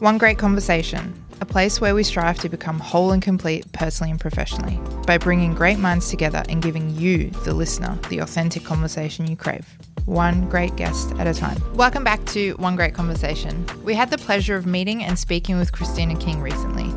[0.00, 1.12] One Grate Conversation,
[1.42, 5.54] a place where we strive to become whole and complete personally and professionally by bringing
[5.54, 9.68] great minds together and giving you, the listener, the authentic conversation you crave.
[10.06, 11.60] One great guest at a time.
[11.76, 13.66] Welcome back to One Grate Conversation.
[13.84, 16.90] We had the pleasure of meeting and speaking with Christina King recently.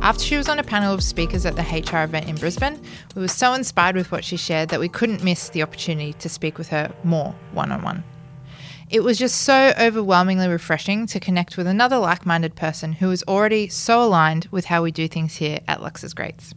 [0.00, 2.80] After she was on a panel of speakers at the HR event in Brisbane,
[3.16, 6.28] we were so inspired with what she shared that we couldn't miss the opportunity to
[6.28, 8.04] speak with her more one on one.
[8.90, 13.24] It was just so overwhelmingly refreshing to connect with another like minded person who is
[13.26, 16.54] already so aligned with how we do things here at Lauxes Grates.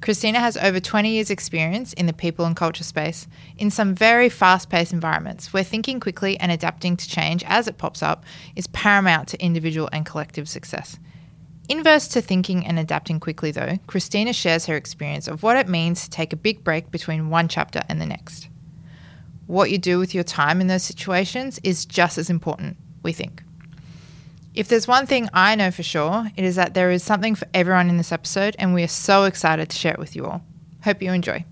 [0.00, 4.28] Christina has over 20 years' experience in the people and culture space in some very
[4.28, 8.24] fast paced environments where thinking quickly and adapting to change as it pops up
[8.56, 10.98] is paramount to individual and collective success.
[11.68, 16.02] Inverse to thinking and adapting quickly, though, Christina shares her experience of what it means
[16.02, 18.49] to take a big break between one chapter and the next.
[19.50, 23.42] What you do with your time in those situations is just as important, we think.
[24.54, 27.48] If there's one thing I know for sure, it is that there is something for
[27.52, 30.44] everyone in this episode, and we are so excited to share it with you all.
[30.84, 31.44] Hope you enjoy.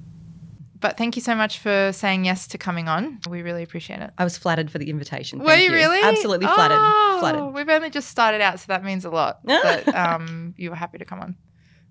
[0.79, 3.19] But thank you so much for saying yes to coming on.
[3.29, 4.13] We really appreciate it.
[4.17, 5.41] I was flattered for the invitation.
[5.41, 6.01] Were Thank you really?
[6.01, 6.79] Absolutely flattered.
[6.79, 7.47] Oh, Flattered.
[7.47, 9.41] We've only just started out, so that means a lot.
[9.45, 11.35] that um, you were happy to come on.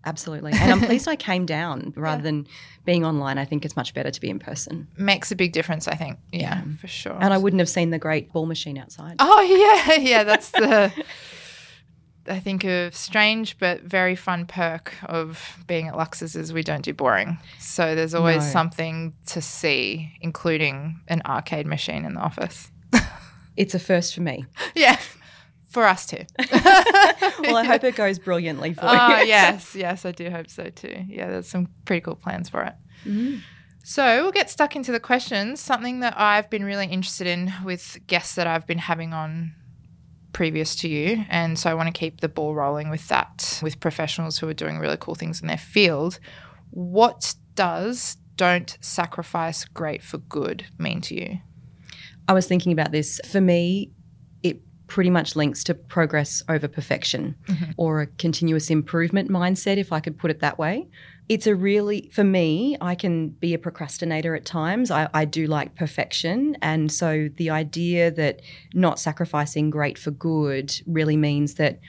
[0.07, 0.53] Absolutely.
[0.53, 2.23] And I'm pleased I came down rather Yeah.
[2.23, 2.47] than
[2.85, 3.37] being online.
[3.37, 4.87] I think it's much better to be in person.
[4.97, 6.17] Makes a big difference, I think.
[6.31, 7.17] Yeah, for sure.
[7.19, 9.17] And I wouldn't have seen the great ball machine outside.
[9.19, 9.41] Oh
[9.87, 10.23] yeah, yeah.
[10.23, 10.91] That's the
[12.29, 16.83] I think a strange but very fun perk of being at Lauxes is we don't
[16.83, 17.37] do boring.
[17.59, 18.51] So there's always No.
[18.51, 22.69] something to see, including an arcade machine in the office.
[23.55, 24.45] It's a first for me.
[24.75, 24.97] Yeah,
[25.69, 26.25] for us too.
[27.57, 29.27] Well, I hope it goes brilliantly for Oh you.
[29.27, 31.05] yes, yes, I do hope so too.
[31.07, 32.73] Yeah, there's some pretty cool plans for it.
[33.05, 33.37] Mm-hmm.
[33.83, 35.59] So we'll get stuck into the questions.
[35.61, 39.53] Something that I've been really interested in with guests that I've been having on
[40.33, 43.79] previous to you, and so I want to keep the ball rolling with that with
[43.79, 46.19] professionals who are doing really cool things in their field.
[46.69, 51.39] What does "don't sacrifice great for good" mean to you?
[52.27, 53.21] I was thinking about this.
[53.25, 53.96] For me, it
[54.87, 57.71] pretty much links to progress over perfection mm-hmm.
[57.77, 60.87] or a continuous improvement mindset, if I could put it that way.
[61.29, 64.89] It's a really, for me, I can be a procrastinator at times.
[64.89, 66.55] I, I do like perfection.
[66.61, 68.41] And so the idea that
[68.73, 71.79] not sacrificing great for good really means that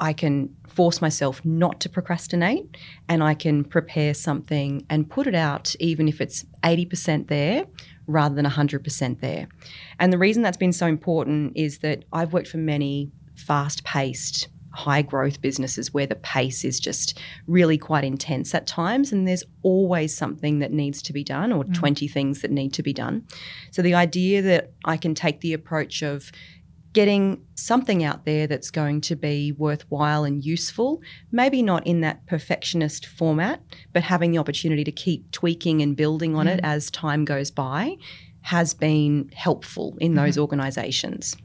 [0.00, 2.76] I can force myself not to procrastinate
[3.08, 7.66] and I can prepare something and put it out, even if it's 80% there
[8.06, 9.48] rather than 100% there.
[9.98, 14.48] And the reason that's been so important is that I've worked for many fast paced,
[14.70, 19.12] high growth businesses where the pace is just really quite intense at times.
[19.12, 21.74] And there's always something that needs to be done or mm.
[21.74, 23.26] 20 things that need to be done.
[23.70, 26.32] So the idea that I can take the approach of
[26.92, 32.24] getting something out there that's going to be worthwhile and useful, maybe not in that
[32.26, 36.64] perfectionist format, but having the opportunity to keep tweaking and building on it mm.
[36.66, 37.96] as time goes by
[38.42, 40.42] has been helpful in those mm-hmm.
[40.42, 41.36] organizations.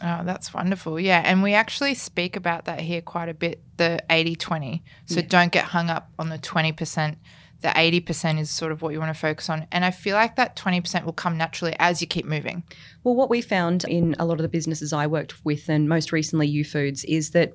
[0.00, 1.00] Oh, that's wonderful.
[1.00, 1.22] Yeah.
[1.24, 4.84] And we actually speak about that here quite a bit the 80 20.
[5.06, 7.16] So don't get hung up on the 20%.
[7.60, 9.66] The 80% is sort of what you want to focus on.
[9.72, 12.62] And I feel like that 20% will come naturally as you keep moving.
[13.02, 16.12] Well, what we found in a lot of the businesses I worked with, and most
[16.12, 17.54] recently Youfoodz, is that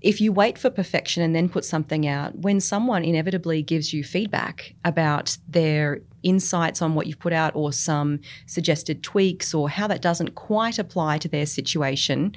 [0.00, 4.02] if you wait for perfection and then put something out, when someone inevitably gives you
[4.02, 9.86] feedback about their insights on what you've put out or some suggested tweaks or how
[9.86, 12.34] that doesn't quite apply to their situation,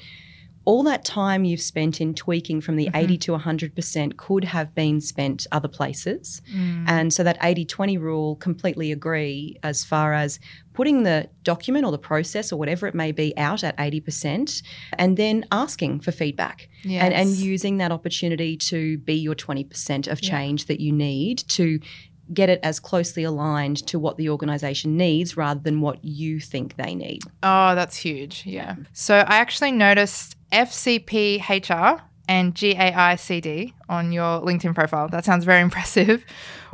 [0.66, 3.34] all that time you've spent in tweaking from the 80 mm-hmm.
[3.34, 6.42] to 100% could have been spent other places.
[6.53, 6.86] Mm.
[6.88, 10.40] And so that 80 20 rule completely agree as far as
[10.74, 14.62] putting the document or the process or whatever it may be out at 80%
[14.98, 20.22] and then asking for feedback and, and using that opportunity to be your 20% of
[20.22, 21.80] change that you need to
[22.34, 26.75] get it as closely aligned to what the organization needs rather than what you think
[26.75, 27.22] they need.
[27.44, 28.44] Oh, that's huge.
[28.46, 28.75] Yeah.
[28.94, 35.08] So I actually noticed FCPHR and GAICD on your LinkedIn profile.
[35.08, 36.24] That sounds very impressive.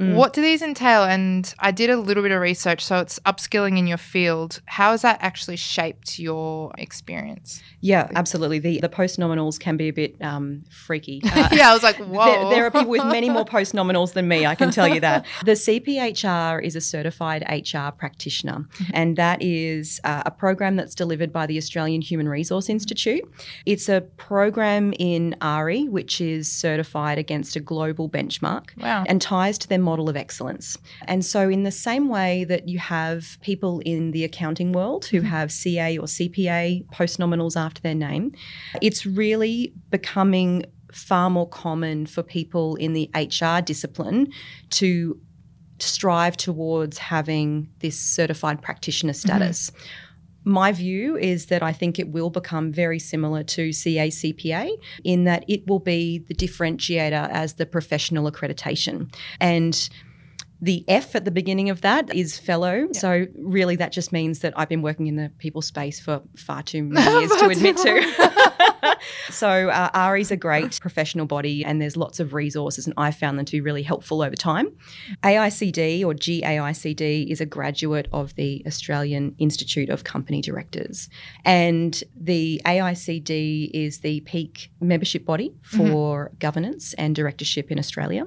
[0.10, 1.04] What do these entail?
[1.04, 2.84] And I did a little bit of research.
[2.84, 4.62] So it's upskilling in your field.
[4.66, 7.62] How has that actually shaped your experience?
[7.82, 8.60] Yeah, absolutely.
[8.60, 11.22] The the post nominals can be a bit um, freaky.
[11.42, 12.26] Uh, yeah, I was like, whoa.
[12.26, 15.00] There, there are people with many more post nominals than me, I can tell you
[15.00, 15.26] that.
[15.46, 21.32] The CPHR is a certified HR practitioner, and that is uh, a program that's delivered
[21.32, 23.24] by the Australian Human Resource Institute.
[23.66, 29.04] It's a program in AHRI, which is certified against a global benchmark Wow.
[29.08, 30.78] and ties to their model of excellence.
[31.08, 35.18] And so, in the same way that you have people in the accounting world who
[35.18, 35.28] mm-hmm.
[35.28, 38.32] have CA or CPA post nominals after their name,
[38.82, 44.28] it's really becoming far more common for people in the HR discipline
[44.70, 45.20] to
[45.80, 49.28] strive towards having this certified practitioner mm-hmm.
[49.28, 49.72] status.
[50.44, 54.72] My view is that I think it will become very similar to CACPA
[55.04, 59.14] in that it will be the differentiator as the professional accreditation.
[59.40, 59.90] And
[60.62, 62.88] the F at the beginning of that is fellow.
[62.92, 66.62] So really that just means that I've been working in the people space for far
[66.62, 68.41] too many years to admit to.
[69.30, 73.38] so uh, AHRI's a great professional body and there's lots of resources and I've found
[73.38, 74.72] them to be really helpful over time.
[75.24, 81.10] AICD or GAICD is a graduate of the Australian Institute of Company Directors.
[81.46, 88.26] And the AICD is the peak membership body for governance and directorship in Australia.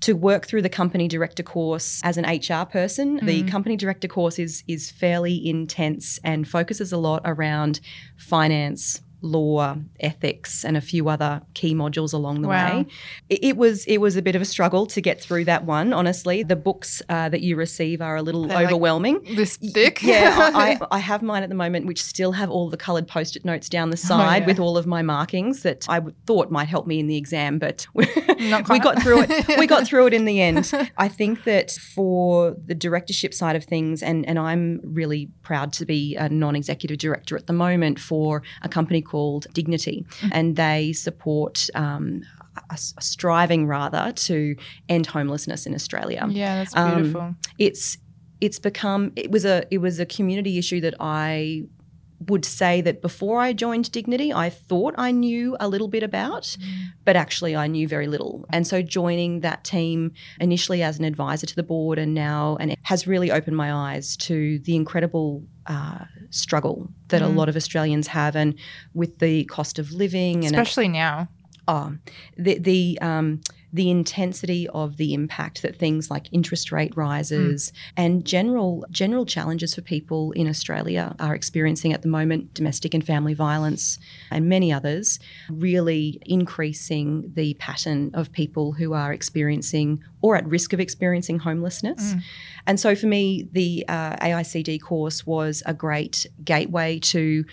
[0.00, 4.38] To work through the company director course as an HR person, the company director course
[4.38, 7.80] is is fairly intense and focuses a lot around
[8.16, 12.78] finance, law, ethics, and a few other key modules along the Wow.
[12.78, 12.86] way.
[13.30, 15.92] It, was it was a bit of a struggle to get through that one.
[15.92, 19.20] Honestly, the books uh, that you receive are a little They're like overwhelming.
[19.34, 20.02] This thick.
[20.02, 23.44] Yeah, I, I have mine at the moment, which still have all the coloured post-it
[23.44, 24.46] notes down the side yeah.
[24.46, 27.86] with all of my markings that I thought might help me in the exam, but
[27.94, 28.06] we
[28.68, 29.30] we got through it.
[29.64, 30.70] We got through it in the end.
[30.98, 35.86] I think that for the directorship side of things, and and I'm really proud to
[35.86, 39.13] be a non-executive director at the moment for a company called
[39.52, 41.68] Dignity, and they support.
[41.74, 42.22] Um,
[42.70, 44.54] a, a striving rather to
[44.88, 47.34] end homelessness in Australia yeah, that's Um, beautiful.
[47.58, 47.98] it's
[48.40, 51.64] it's become it was a it was a community issue that I
[52.28, 56.56] would say that before I joined Dignity, I thought I knew a little bit about,
[57.04, 58.46] but actually I knew very little.
[58.50, 62.70] And so joining that team initially as an advisor to the board and now and
[62.70, 66.04] it has really opened my eyes to the incredible uh,
[66.34, 68.54] struggle that a lot of Australians have, and
[68.92, 71.28] with the cost of living and Especially now.
[71.68, 71.94] oh,
[72.36, 73.40] the the um,
[73.74, 79.74] the intensity of the impact that things like interest rate rises and general general challenges
[79.74, 83.98] for people in Australia are experiencing at the moment, domestic and family violence
[84.30, 85.18] and many others,
[85.50, 92.14] really increasing the pattern of people who are experiencing or at risk of experiencing homelessness.
[92.68, 97.44] And so for me, the uh, AICD course was a great gateway to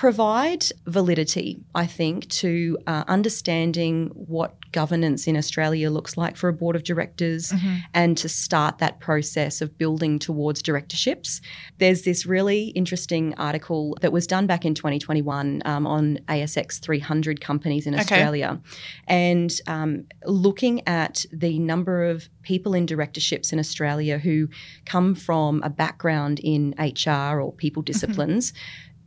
[0.00, 6.54] provide validity, I think, to uh, understanding what governance in Australia looks like for a
[6.54, 7.52] board of directors
[7.92, 11.42] and to start that process of building towards directorships.
[11.76, 17.42] There's this really interesting article that was done back in 2021 um, on ASX 300
[17.42, 18.00] companies in Okay.
[18.00, 18.58] Australia
[19.06, 24.48] and um, looking at the number of people in directorships in Australia who
[24.86, 28.54] come from a background in HR or people disciplines.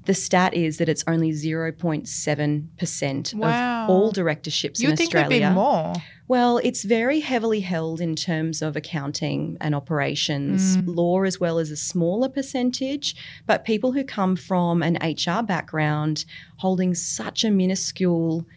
[0.05, 3.83] The stat is that it's only 0.7% Wow.
[3.83, 5.29] of all directorships You in Australia.
[5.29, 5.93] there'd be more.
[6.27, 10.95] Well, it's very heavily held in terms of accounting and operations, mm.
[10.95, 13.15] law as well as a smaller percentage.
[13.45, 16.25] But people who come from an HR background
[16.57, 18.47] holding such a minuscule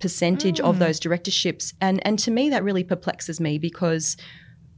[0.00, 0.80] percentage of mm.
[0.80, 1.72] those directorships.
[1.80, 4.16] And, and to me, that really perplexes me because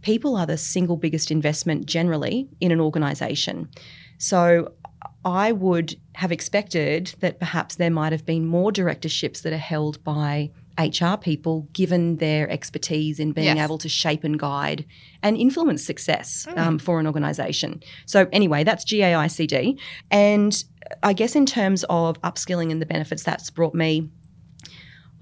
[0.03, 3.69] people are the single biggest investment generally in an organisation.
[4.19, 4.73] So
[5.26, 10.02] I would have expected that perhaps there might have been more directorships that are held
[10.04, 13.64] by HR people, given their expertise in being Yes.
[13.64, 14.85] able to shape and guide
[15.25, 17.83] and influence success um, for an organisation.
[18.06, 19.78] So, anyway, that's GAICD.
[20.12, 20.62] And
[21.02, 24.09] I guess in terms of upskilling and the benefits that's brought me,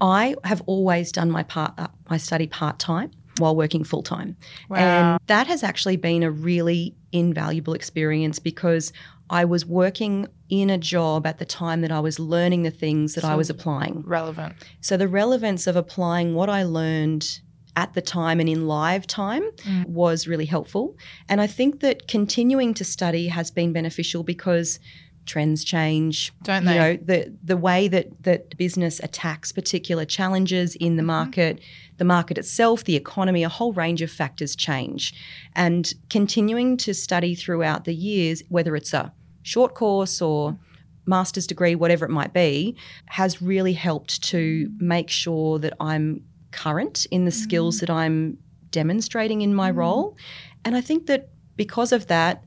[0.01, 4.37] I have always done my part, uh, my study part time while working full time,
[4.69, 4.77] Wow.
[4.77, 8.91] and that has actually been a really invaluable experience because
[9.29, 13.15] I was working in a job at the time that I was learning the things
[13.15, 14.03] that I was applying.
[14.05, 14.53] Relevant.
[14.81, 17.39] So the relevance of applying what I learned
[17.77, 19.87] at the time and in live time Mm.
[19.87, 20.95] was really helpful.
[21.27, 24.79] And I think that continuing to study has been beneficial because
[25.25, 26.33] trends change.
[26.43, 31.01] Don't they you know, the the way that that business attacks particular challenges in the
[31.01, 31.07] Mm-hmm.
[31.07, 31.59] market,
[31.97, 35.13] the market itself, the economy, a whole range of factors change.
[35.55, 39.13] And continuing to study throughout the years, whether it's a
[39.43, 40.57] short course or
[41.05, 47.05] master's degree, whatever it might be, has really helped to make sure that I'm current
[47.11, 48.37] in the skills that I'm
[48.71, 50.17] demonstrating in my role.
[50.63, 52.43] And I think that because of that,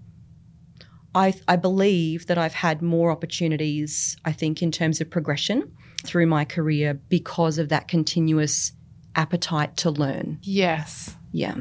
[1.18, 5.72] I, I believe that I've had more opportunities, I think, in terms of progression
[6.04, 8.72] through my career because of that continuous
[9.16, 10.38] appetite to learn.
[10.42, 11.16] Yes.
[11.32, 11.56] Yeah.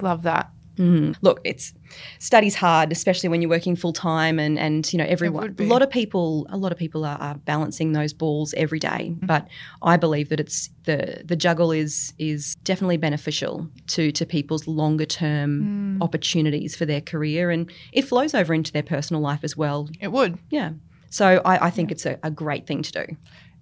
[0.00, 0.50] Love that.
[0.76, 1.16] Mm.
[1.20, 1.74] Look, it's
[2.18, 5.54] study's hard, especially when you're working full time, and and you know everyone.
[5.58, 9.10] A lot of people, a lot of people are, are balancing those balls every day,
[9.10, 9.26] mm-hmm.
[9.26, 9.48] But
[9.82, 15.06] I believe that it's the the juggle is is definitely beneficial to to people's longer
[15.06, 16.02] term mm.
[16.02, 19.88] opportunities for their career, and it flows over into their personal life as well.
[20.00, 20.70] It would, yeah.
[21.10, 21.94] So I, I think yeah.
[21.94, 23.16] it's a, a great thing to do.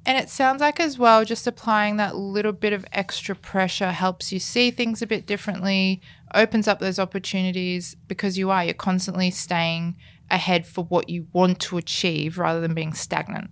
[0.05, 4.33] And it sounds like, as well, just applying that little bit of extra pressure helps
[4.33, 6.01] you see things a bit differently,
[6.35, 9.97] opens up those opportunities because you are, you're constantly staying
[10.31, 13.51] ahead for what you want to achieve rather than being stagnant.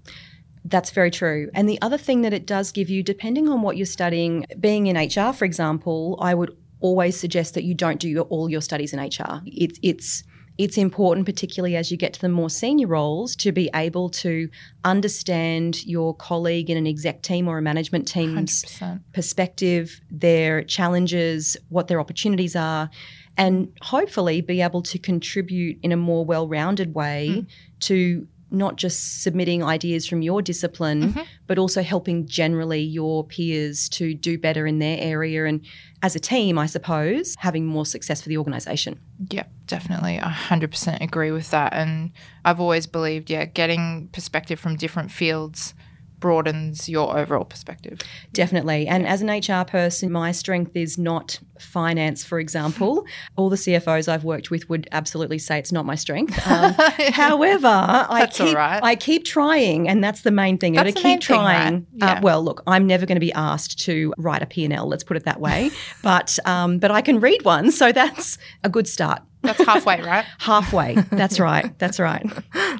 [0.64, 1.50] That's very true.
[1.54, 4.86] And the other thing that it does give you, depending on what you're studying, being
[4.86, 8.60] in HR, for example, I would always suggest that you don't do your, all your
[8.60, 9.42] studies in HR.
[9.46, 10.22] It, it's
[10.58, 14.48] it's important, particularly as you get to the more senior roles, to be able to
[14.84, 19.00] understand your colleague in an exec team or a management team's 100%.
[19.12, 22.90] perspective, their challenges, what their opportunities are,
[23.36, 27.46] and hopefully be able to contribute in a more well rounded way mm.
[27.80, 31.22] to not just submitting ideas from your discipline, mm-hmm.
[31.46, 35.64] but also helping generally your peers to do better in their area and
[36.02, 38.98] as a team, I suppose, having more success for the organisation.
[39.30, 40.18] Yeah, definitely.
[40.18, 41.74] I 100% agree with that.
[41.74, 42.12] And
[42.44, 45.74] I've always believed, yeah, getting perspective from different fields
[46.20, 48.00] broadens your overall perspective.
[48.32, 48.86] Definitely.
[48.86, 53.06] And as an HR person, my strength is not finance, for example.
[53.36, 56.38] All the CFOs I've worked with would absolutely say it's not my strength.
[56.50, 56.74] Um,
[57.12, 60.74] however, I keep, I keep trying, and that's the main thing.
[60.74, 61.86] To keep trying.
[61.86, 62.08] Thing, right?
[62.08, 62.18] Uh, yeah.
[62.18, 65.16] uh, well, look, I'm never going to be asked to write a P&L, let's put
[65.16, 65.70] it that way.
[66.02, 69.22] but, um, but I can read one, so that's a good start.
[69.42, 70.24] That's halfway, right?
[70.38, 70.96] halfway.
[71.12, 71.78] That's right.
[71.78, 72.26] That's right.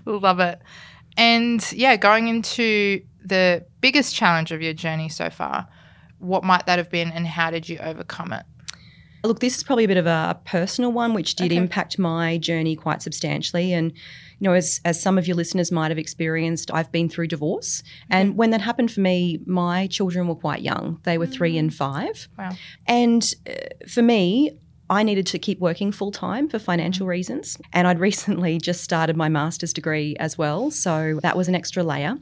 [0.05, 0.61] Love it.
[1.17, 5.67] And yeah, going into the biggest challenge of your journey so far,
[6.19, 8.45] what might that have been and how did you overcome it?
[9.25, 11.57] Look, this is probably a bit of a personal one, which did okay.
[11.57, 13.73] impact my journey quite substantially.
[13.75, 17.27] And, you know, as, as some of your listeners might have experienced, I've been through
[17.27, 17.83] divorce.
[18.09, 21.01] And when that happened for me, my children were quite young.
[21.03, 21.33] They were mm.
[21.33, 22.29] three and five.
[22.39, 22.53] Wow.
[22.87, 23.53] And uh,
[23.89, 24.53] for me,
[24.89, 27.11] I needed to keep working full time for financial mm.
[27.11, 27.59] reasons.
[27.75, 30.71] And I'd recently just started my master's degree as well.
[30.71, 32.17] So that was an extra layer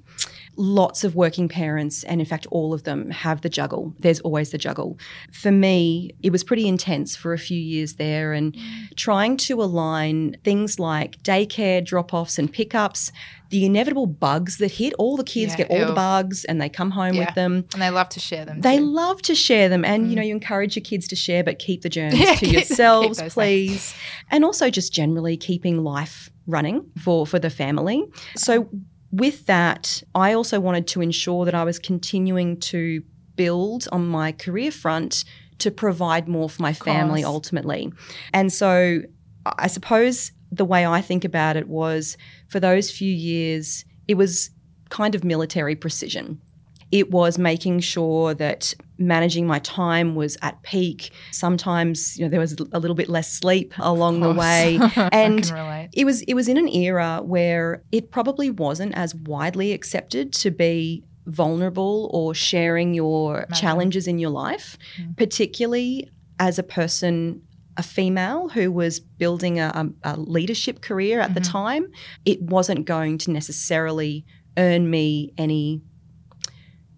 [0.59, 3.95] lots of working parents, and in fact, all of them have the juggle.
[4.01, 4.99] There's always the juggle.
[5.33, 8.57] For me, it was pretty intense for a few years there, and
[8.97, 13.13] trying to align things like daycare drop offs and pickups.
[13.51, 15.87] The inevitable bugs that hit all the kids yeah, get all ew.
[15.87, 17.25] the bugs and they come home yeah.
[17.25, 17.65] with them.
[17.73, 18.61] And they love to share them.
[18.61, 18.85] They too.
[18.85, 19.87] love to share them.
[19.87, 20.11] And, mm.
[20.11, 23.93] you know, you encourage your kids to share, but keep the germs to yourselves, please.
[23.93, 23.95] Things.
[24.31, 28.05] And also just generally keeping life running for, for the family.
[28.37, 28.69] So
[29.11, 33.03] with that, I also wanted to ensure that I was continuing to
[33.37, 35.25] build on my career front
[35.59, 37.93] to provide more for my family ultimately.
[38.33, 39.01] And so
[39.45, 42.17] I suppose the way I think about it was
[42.49, 44.51] for those few years, it was
[44.89, 46.41] kind of military precision.
[46.91, 51.11] It was making sure that managing my time was at peak.
[51.31, 54.79] Sometimes, you know, there was a little bit less sleep along the way.
[55.13, 55.51] And
[55.93, 60.51] it was it was in an era where it probably wasn't as widely accepted to
[60.51, 63.55] be vulnerable or sharing your Imagine.
[63.55, 65.17] challenges in your life, mm.
[65.17, 67.43] particularly as a person
[67.77, 71.35] a female who was building a, a leadership career at mm-hmm.
[71.35, 71.87] the time,
[72.25, 74.27] it wasn't going to necessarily
[74.57, 75.81] earn me any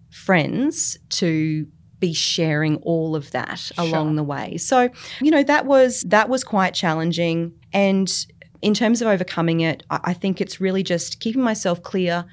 [0.09, 1.67] friends to
[2.01, 3.85] be sharing all of that sure.
[3.85, 4.57] along the way.
[4.57, 4.89] So,
[5.21, 8.25] you know, that was that was quite challenging and
[8.61, 12.25] in terms of overcoming it, I, I think it's really just keeping myself clear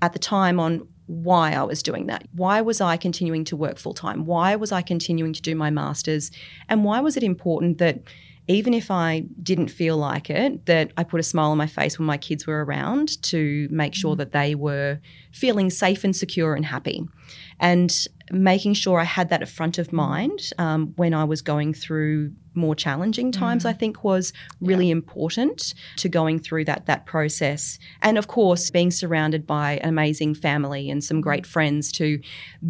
[0.00, 2.26] at the time on why I was doing that.
[2.34, 4.24] Why was I continuing to work full time?
[4.24, 6.30] Why was I continuing to do my masters?
[6.68, 8.02] And why was it important that
[8.48, 11.98] even if I didn't feel like it, that I put a smile on my face
[11.98, 14.18] when my kids were around to make sure mm.
[14.18, 14.98] that they were
[15.32, 17.06] feeling safe and secure and happy.
[17.60, 21.74] And making sure I had that at front of mind um, when I was going
[21.74, 23.68] through more challenging times, mm.
[23.68, 24.92] I think was really yeah.
[24.92, 27.78] important to going through that that process.
[28.00, 32.20] And of course, being surrounded by an amazing family and some great friends to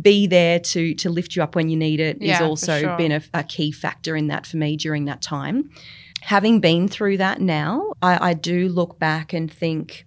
[0.01, 2.97] be there to to lift you up when you need it yeah, is also sure.
[2.97, 5.71] been a, a, key factor in that for me during that time.
[6.23, 10.07] Having been through that now, I, I do look back and think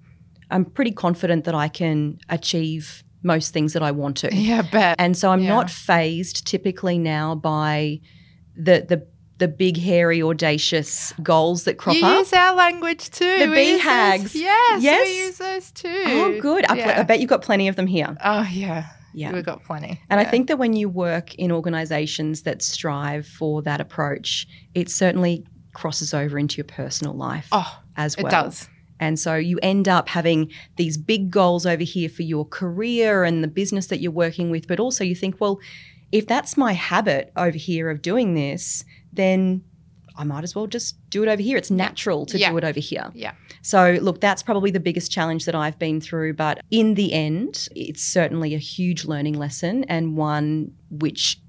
[0.51, 4.33] I'm pretty confident that I can achieve most things that I want to.
[4.33, 4.95] Yeah, bet.
[4.99, 5.49] And so I'm yeah.
[5.49, 7.99] not phased typically now by
[8.55, 12.19] the the the big, hairy, audacious goals that crop you up.
[12.19, 13.39] use our language too.
[13.39, 14.33] The we BHAGs.
[14.33, 16.03] Yes, yes, we use those too.
[16.07, 16.65] Oh, good.
[16.73, 17.01] Yeah.
[17.01, 18.15] I bet you've got plenty of them here.
[18.23, 18.87] Oh, yeah.
[19.13, 19.31] Yeah.
[19.33, 20.01] we've got plenty.
[20.09, 24.89] And I think that when you work in organizations that strive for that approach, it
[24.89, 28.27] certainly crosses over into your personal life oh, as well.
[28.27, 28.69] it does.
[28.99, 33.43] And so you end up having these big goals over here for your career and
[33.43, 34.67] the business that you're working with.
[34.67, 35.59] But also you think, well,
[36.11, 39.63] if that's my habit over here of doing this, then
[40.17, 41.57] I might as well just do it over here.
[41.57, 42.51] It's natural to Yeah.
[42.51, 43.11] do it over here.
[43.13, 43.33] Yeah.
[43.61, 46.35] So, look, that's probably the biggest challenge that I've been through.
[46.35, 51.41] But in the end, it's certainly a huge learning lesson and one which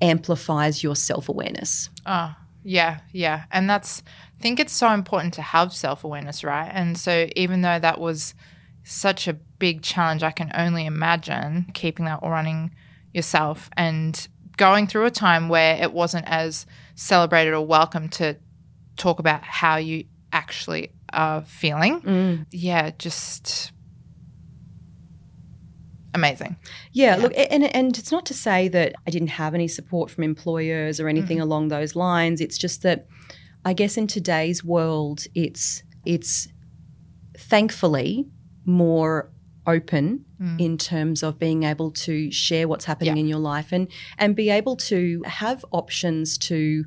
[0.00, 1.88] amplifies your self awareness.
[1.98, 3.44] Oh, ah, yeah, yeah.
[3.52, 4.02] And that's,
[4.40, 6.70] think it's so important to have self awareness, right?
[6.72, 8.34] And so, even though that was
[8.84, 12.74] such a big challenge, I can only imagine keeping that all running
[13.12, 18.36] yourself and going through a time where it wasn't as celebrated or welcome to
[18.96, 22.00] talk about how you actually are feeling.
[22.02, 22.46] Mm.
[22.50, 23.72] Yeah, just
[26.14, 26.56] amazing.
[26.92, 27.22] Yeah, Yeah.
[27.22, 31.00] look, and and it's not to say that I didn't have any support from employers
[31.00, 31.44] or anything mm-hmm.
[31.44, 32.40] along those lines.
[32.40, 33.06] It's just that
[33.64, 36.48] I guess in today's world, it's it's
[37.36, 38.26] thankfully
[38.64, 39.30] more
[39.66, 40.60] open mm.
[40.60, 43.20] in terms of being able to share what's happening Yeah.
[43.20, 46.84] in your life and and be able to have options to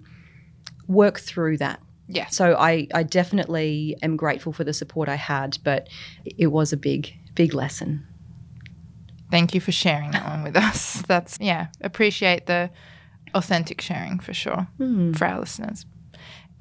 [0.88, 1.80] work through that.
[2.08, 2.28] Yeah.
[2.28, 5.88] So I I definitely am grateful for the support I had, but
[6.25, 8.06] it was a big big lesson.
[9.32, 11.01] Thank you for sharing that one with us.
[11.08, 12.70] That's, yeah, appreciate the
[13.34, 15.13] authentic sharing for sure hmm.
[15.13, 15.86] for our listeners.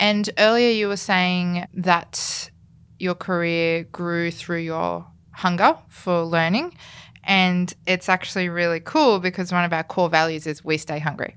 [0.01, 2.51] And earlier you were saying that
[2.99, 6.75] your career grew through your hunger for learning.
[7.23, 11.37] And it's actually really cool because one of our core values is we stay hungry.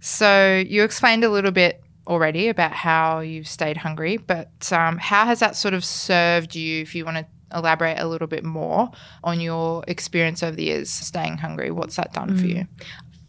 [0.00, 5.24] So you explained a little bit already about how you've stayed hungry, but um, how
[5.26, 8.90] has that sort of served you if you want to elaborate a little bit more
[9.22, 11.70] on your experience over the years staying hungry?
[11.70, 12.66] What's that done for you?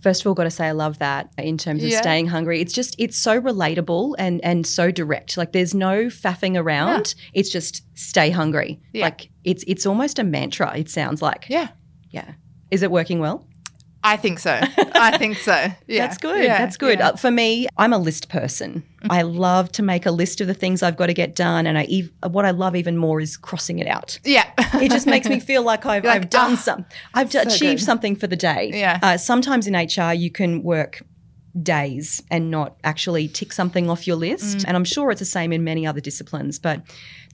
[0.03, 2.01] First of all, got to say I love that in terms of Yeah.
[2.01, 2.59] staying hungry.
[2.61, 5.37] It's just it's so relatable and and so direct.
[5.37, 7.15] Like there's no faffing around.
[7.33, 8.81] It's just stay hungry.
[8.91, 9.05] Yeah.
[9.05, 10.77] Like it's it's almost a mantra.
[10.77, 11.45] It sounds like.
[11.49, 11.69] Yeah.
[12.11, 12.33] Yeah.
[12.69, 13.47] Is it working well?
[14.05, 14.59] I think so.
[14.95, 15.53] I think so.
[15.87, 16.05] Yeah.
[16.07, 16.43] That's good.
[16.43, 16.99] Yeah, That's good.
[16.99, 17.09] yeah.
[17.09, 18.83] Uh, for me, I'm a list person.
[19.09, 21.77] I love to make a list of the things I've got to get done, and
[21.77, 24.19] I ev- what I love even more is crossing it out.
[24.23, 24.49] yeah.
[24.75, 27.79] It just makes me feel like I've, like, I've done "Ah, some, I've so achieved
[27.79, 28.71] good." something for the day.
[28.73, 28.99] Yeah.
[29.01, 31.01] Uh, sometimes in HR, you can work
[31.61, 34.65] days and not actually tick something off your list, Mm.
[34.67, 36.59] and I'm sure it's the same in many other disciplines.
[36.59, 36.81] But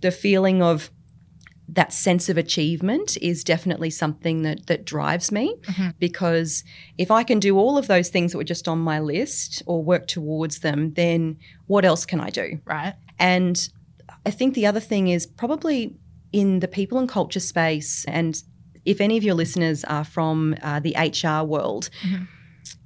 [0.01, 0.89] the feeling of
[1.73, 5.89] that sense of achievement is definitely something that that drives me Mm-hmm.
[5.99, 6.63] because
[6.97, 9.83] if I can do all of those things that were just on my list or
[9.83, 12.59] work towards them, then what else can I do?
[12.65, 12.93] right.
[13.19, 13.69] And
[14.25, 15.95] I think the other thing is probably
[16.31, 18.41] in the people and culture space, and
[18.85, 21.89] if any of your listeners are from uh, the HR world,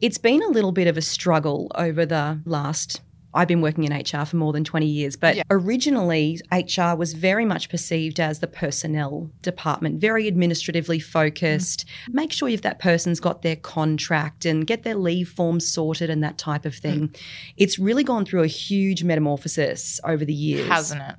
[0.02, 3.02] it's been a little bit of a struggle over the last.
[3.34, 5.44] I've been working in HR for more than 20 years, but Yeah.
[5.50, 11.86] originally HR was very much perceived as the personnel department, very administratively focused.
[12.10, 12.14] Mm.
[12.14, 16.24] Make sure if that person's got their contract and get their leave forms sorted and
[16.24, 17.10] that type of thing.
[17.10, 17.18] Mm.
[17.58, 21.16] It's really gone through a huge metamorphosis over the years Hasn't it?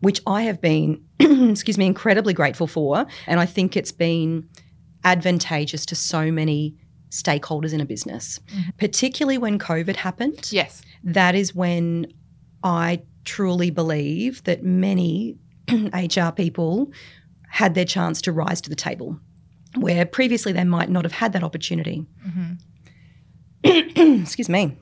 [0.00, 3.06] which I have been, excuse me, incredibly grateful for.
[3.26, 4.48] And I think it's been
[5.04, 6.74] advantageous to so many
[7.10, 8.70] stakeholders in a business, mm-hmm.
[8.78, 10.50] particularly when COVID happened.
[10.52, 10.82] Yes.
[11.06, 12.12] That is when
[12.62, 15.38] I truly believe that many
[15.70, 16.90] HR people
[17.48, 19.18] had their chance to rise to the table,
[19.76, 22.04] where previously they might not have had that opportunity.
[22.26, 22.52] Mm-hmm.
[24.22, 24.76] Excuse me.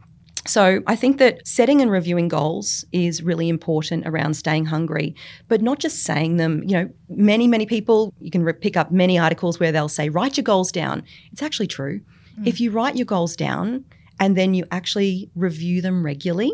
[0.46, 5.14] So I think that setting and reviewing goals is really important around staying hungry,
[5.48, 6.62] but not just saying them.
[6.64, 10.36] You know, many, many people, you can pick up many articles where they'll say, write
[10.36, 11.02] your goals down.
[11.32, 12.00] It's actually true.
[12.38, 12.46] Mm.
[12.46, 13.84] If you write your goals down
[14.20, 16.52] and then you actually review them regularly,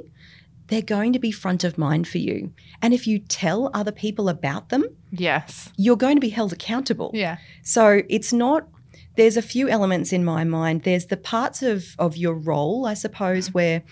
[0.68, 2.53] they're going to be front of mind for you.
[2.81, 5.70] And if you tell other people about them, Yes.
[5.77, 7.11] you're going to be held accountable.
[7.12, 7.38] Yeah.
[7.62, 8.68] So it's not.
[9.16, 10.83] There's a few elements in my mind.
[10.85, 13.83] There's the parts of of your role, I suppose, where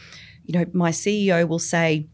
[0.46, 2.06] you know my CEO will say,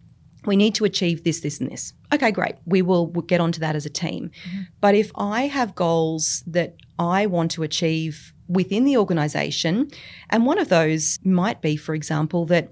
[0.46, 2.54] "We need to achieve this, this, and this." Okay, great.
[2.64, 4.30] We will we'll get onto that as a team.
[4.48, 4.62] Mm-hmm.
[4.80, 9.90] But if I have goals that I want to achieve within the organisation,
[10.30, 12.70] and one of those might be, for example, that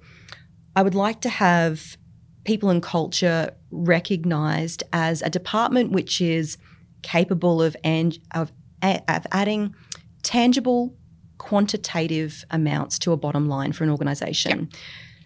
[0.76, 1.96] I would like to have
[2.44, 6.58] people and culture recognised as a department which is
[7.02, 9.74] capable of and of, of adding
[10.22, 10.94] tangible,
[11.38, 14.68] quantitative amounts to a bottom line for an organisation.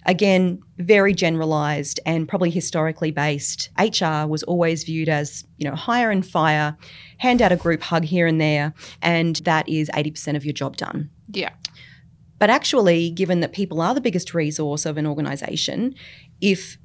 [0.07, 3.71] Again, very generalized and probably historically based.
[3.79, 6.77] HR was always viewed as, you know, hire and fire,
[7.19, 10.77] hand out a group hug here and there, and that is 80% of your job
[10.77, 11.11] done.
[11.31, 11.51] Yeah.
[12.39, 15.95] But actually, given that people are the biggest resource of an organization,
[16.41, 16.79] if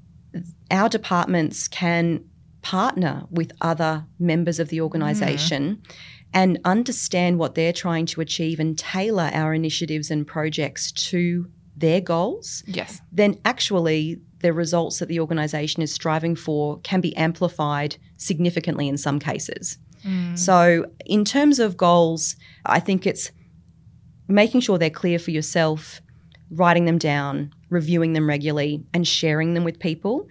[0.71, 2.23] our departments can
[2.61, 5.95] partner with other members of the organization mm.
[6.33, 12.01] and understand what they're trying to achieve and tailor our initiatives and projects to their
[12.01, 13.01] goals, yes.
[13.11, 18.97] then actually the results that the organisation is striving for can be amplified significantly in
[18.97, 19.77] some cases.
[20.03, 20.37] Mm.
[20.37, 23.31] So, in terms of goals, I think it's
[24.27, 26.01] making sure they're clear for yourself,
[26.49, 30.27] writing them down, reviewing them regularly, and sharing them with people,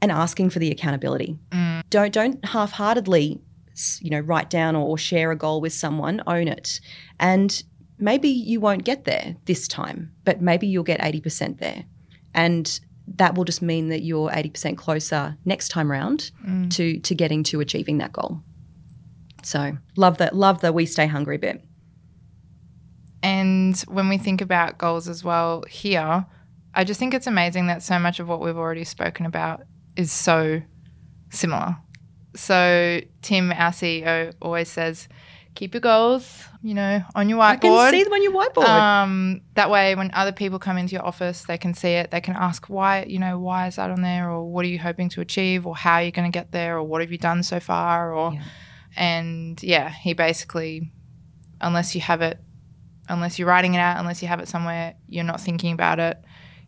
[0.00, 1.38] and asking for the accountability.
[1.50, 1.82] Mm.
[1.90, 3.40] Don't don't half-heartedly,
[4.00, 6.22] you know, write down or, or share a goal with someone.
[6.26, 6.80] Own it,
[7.20, 7.62] and
[7.98, 11.84] maybe you won't get there this time, but maybe you'll get 80% there.
[12.34, 12.80] And
[13.16, 16.70] that will just mean that you're 80% closer next time round mm.
[16.74, 18.42] to to getting to achieving that goal.
[19.42, 21.64] So love that love the we stay hungry bit.
[23.22, 26.26] And when we think about goals as well here,
[26.74, 29.62] I just think it's amazing that so much of what we've already spoken about
[29.96, 30.62] is so
[31.30, 31.76] similar.
[32.34, 35.08] So Tim, our CEO, always says
[35.56, 37.46] keep your goals, you know, on your whiteboard.
[37.46, 38.68] I can see them on your whiteboard.
[38.68, 42.12] Um, that way, when other people come into your office, they can see it.
[42.12, 44.78] They can ask why, you know, why is that on there, or what are you
[44.78, 47.18] hoping to achieve, or how are you going to get there, or what have you
[47.18, 48.42] done so far, or, yeah.
[48.96, 50.92] and yeah, he basically,
[51.60, 52.38] unless you have it,
[53.08, 56.22] unless you're writing it out, unless you have it somewhere, you're not thinking about it,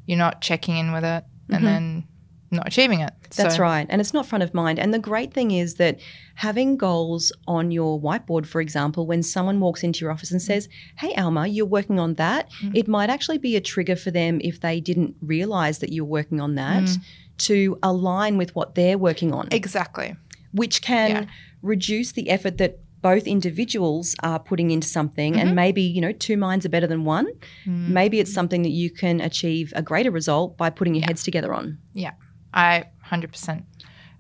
[0.06, 1.54] you're not checking in with it, mm-hmm.
[1.54, 2.08] and then
[2.50, 3.12] not achieving it.
[3.36, 3.62] That's so.
[3.62, 3.86] right.
[3.88, 4.78] And it's not front of mind.
[4.78, 6.00] And the great thing is that
[6.34, 10.68] having goals on your whiteboard, for example, when someone walks into your office and says,
[10.96, 12.74] Hey, Alma, you're working on that, mm.
[12.74, 16.40] it might actually be a trigger for them if they didn't realize that you're working
[16.40, 17.02] on that mm.
[17.38, 19.48] to align with what they're working on.
[19.50, 20.16] Exactly.
[20.52, 21.24] Which can yeah.
[21.62, 25.46] reduce the effort that both individuals are putting into something mm-hmm.
[25.46, 27.26] and maybe you know two minds are better than one
[27.64, 27.88] mm.
[27.88, 31.06] maybe it's something that you can achieve a greater result by putting your yeah.
[31.06, 32.10] heads together on yeah
[32.58, 33.62] I 100%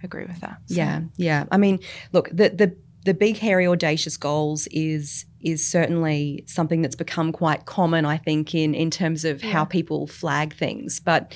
[0.02, 0.60] agree with that.
[0.66, 0.74] So.
[0.76, 1.44] Yeah, yeah.
[1.50, 1.80] I mean,
[2.12, 7.64] look, the the the big hairy audacious goals is is certainly something that's become quite
[7.64, 9.50] common I think in in terms of yeah.
[9.50, 11.00] how people flag things.
[11.00, 11.34] But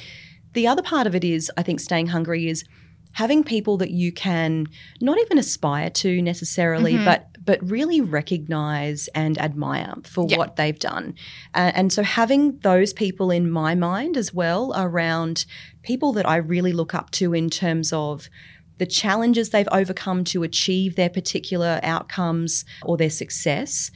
[0.53, 2.65] the other part of it is I think staying hungry is
[3.15, 4.67] having people that you can
[5.01, 7.05] not even aspire to necessarily mm-hmm.
[7.05, 10.37] but but really recognize and admire for yeah.
[10.37, 11.14] what they've done.
[11.55, 15.44] Uh, and so having those people in my mind as well around
[15.83, 18.28] people that I really look up to in terms of
[18.78, 23.90] the challenges they've overcome to achieve their particular outcomes or their success,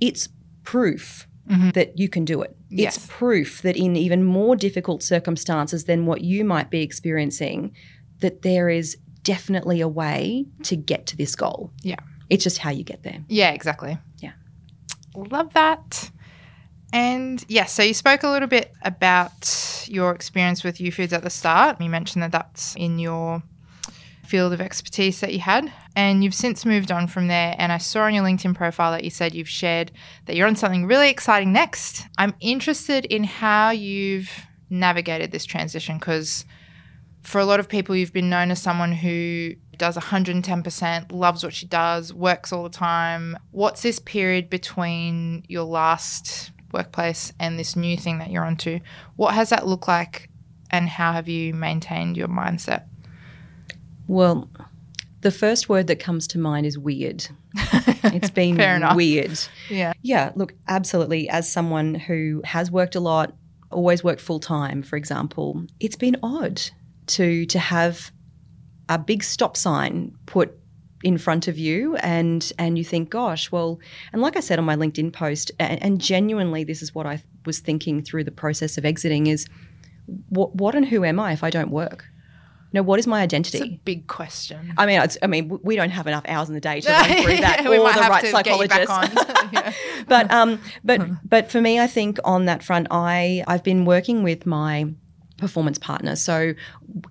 [0.00, 0.28] it's
[0.62, 1.70] proof Mm-hmm.
[1.70, 2.56] that you can do it.
[2.68, 2.96] Yes.
[2.96, 7.74] It's proof that in even more difficult circumstances than what you might be experiencing,
[8.20, 11.72] that there is definitely a way to get to this goal.
[11.82, 11.96] Yeah.
[12.30, 13.22] It's just how you get there.
[13.28, 13.98] Yeah, exactly.
[14.18, 14.32] Yeah.
[15.14, 16.10] Love that.
[16.92, 21.12] And yes, yeah, so you spoke a little bit about your experience with U Youfoodz
[21.12, 21.80] at the start.
[21.80, 23.42] You mentioned that that's in your
[24.24, 27.54] field of expertise that you had, and you've since moved on from there.
[27.58, 29.90] And I saw on your LinkedIn profile that you said you've shared
[30.26, 32.06] that you're on something really exciting next.
[32.16, 34.30] I'm interested in how you've
[34.68, 36.44] navigated this transition because
[37.22, 41.54] for a lot of people, you've been known as someone who does 110%, loves what
[41.54, 43.36] she does, works all the time.
[43.50, 48.78] What's this period between your last workplace and this new thing that you're onto?
[49.16, 50.28] What has that looked like
[50.70, 52.84] and how have you maintained your mindset?
[54.06, 54.50] Well,
[55.22, 57.26] the first word that comes to mind is weird.
[58.02, 58.56] It's been
[58.96, 59.38] weird.
[59.68, 59.92] Yeah.
[60.02, 61.28] Yeah, look, absolutely.
[61.28, 63.34] As someone who has worked a lot,
[63.70, 66.60] always worked full time, for example, it's been odd
[67.08, 68.10] to to have
[68.90, 70.52] a big stop sign put
[71.02, 73.80] in front of you and and you think gosh well
[74.12, 77.22] and like i said on my linkedin post and, and genuinely this is what i
[77.46, 79.46] was thinking through the process of exiting is
[80.28, 82.04] what, what and who am i if i don't work
[82.72, 83.58] you know, what is my identity?
[83.58, 84.74] It's a big question.
[84.78, 87.36] I mean, I mean, we don't have enough hours in the day to run through
[87.38, 87.64] that.
[87.68, 90.06] we or might the have right to psychologist.
[90.06, 94.22] but um, but but for me, I think on that front, I I've been working
[94.22, 94.94] with my
[95.40, 96.16] performance partner.
[96.16, 96.54] So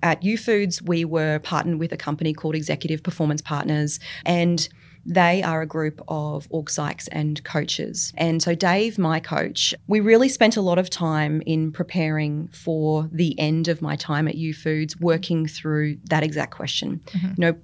[0.03, 4.67] at Youfoodz, we were partnered with a company called Executive Performance Partners, and
[5.05, 8.13] they are a group of org psychs and coaches.
[8.17, 13.09] And so, Dave, my coach, we really spent a lot of time in preparing for
[13.11, 17.01] the end of my time at Youfoodz, working through that exact question.
[17.07, 17.27] Mm-hmm.
[17.27, 17.55] You know,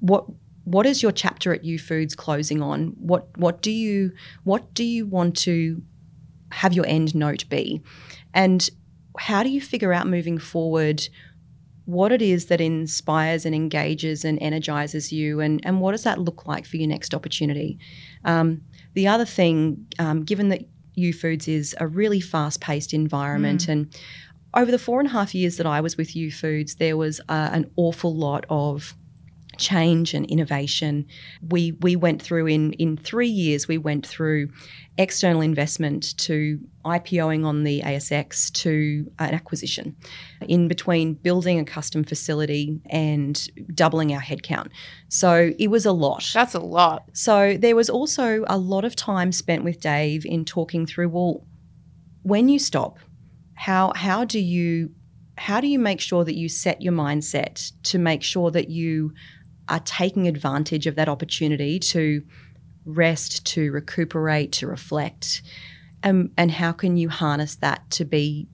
[0.00, 0.26] what
[0.64, 2.94] what is your chapter at Youfoodz closing on?
[2.98, 4.12] What what do you
[4.44, 5.82] what do you want to
[6.50, 7.82] have your end note be?
[8.32, 8.68] And
[9.18, 11.06] how do you figure out moving forward
[11.86, 16.18] what it is that inspires and engages and energizes you, and, and what does that
[16.18, 17.78] look like for your next opportunity?
[18.24, 18.62] Um,
[18.94, 20.62] the other thing, um, given that
[20.94, 23.94] u Youfoodz is a really fast paced environment, and
[24.54, 27.20] over the four and a half years that I was with u Youfoodz, there was
[27.28, 28.94] uh, an awful lot of
[29.58, 31.06] change and innovation.
[31.48, 33.68] We we went through in in three years.
[33.68, 34.48] We went through
[34.96, 39.96] external investment to IPOing on the ASX to an acquisition.
[40.46, 44.68] In between building a custom facility and doubling our headcount,
[45.08, 46.30] so it was a lot.
[46.32, 47.04] That's a lot.
[47.12, 51.08] So there was also a lot of time spent with Dave in talking through.
[51.08, 51.46] Well,
[52.22, 52.98] when you stop,
[53.54, 54.90] how how do you
[55.36, 59.12] how do you make sure that you set your mindset to make sure that you
[59.68, 62.22] are taking advantage of that opportunity to
[62.84, 65.42] rest, to recuperate, to reflect?
[66.02, 68.46] Um, and how can you harness that to be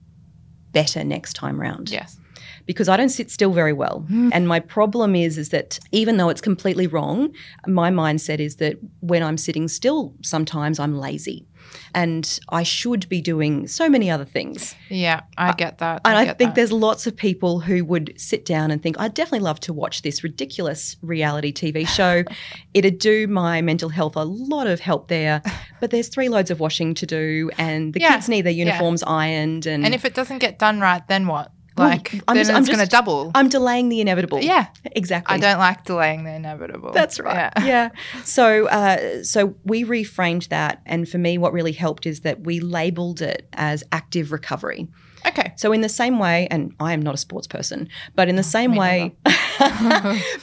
[0.71, 1.89] better next time round?
[1.91, 2.17] Yes.
[2.65, 4.05] because I don't sit still very well.
[4.31, 7.33] And my problem is is that even though it's completely wrong,
[7.67, 11.47] my mindset is that when I'm sitting still, sometimes I'm lazy.
[11.93, 14.75] And I should be doing so many other things.
[14.89, 16.01] Yeah, I get that.
[16.05, 16.55] And I, think that.
[16.55, 20.01] there's lots of people who would sit down and think, I'd definitely love to watch
[20.01, 22.23] this ridiculous reality TV show.
[22.73, 25.41] It'd do my mental health a lot of help there.
[25.79, 29.01] But there's three loads of washing to do, and the Yeah, kids need their uniforms
[29.01, 29.65] ironed.
[29.65, 31.51] And, And if it doesn't get done right, then what?
[31.81, 33.31] Well, Like, I'm then just- I'm going to double.
[33.35, 34.41] I'm delaying the inevitable.
[34.41, 34.67] yeah.
[34.85, 35.35] exactly.
[35.35, 36.91] I don't like delaying the inevitable.
[36.91, 37.51] That's right.
[37.57, 37.65] Yeah.
[37.65, 37.89] Yeah.
[38.23, 42.59] So, uh, so we reframed that, and for me, what really helped is that we
[42.59, 44.87] labelled it as active recovery.
[45.27, 45.53] Okay.
[45.55, 48.43] So, in the same way, and I am not a sports person, but in the
[48.57, 49.15] same me way,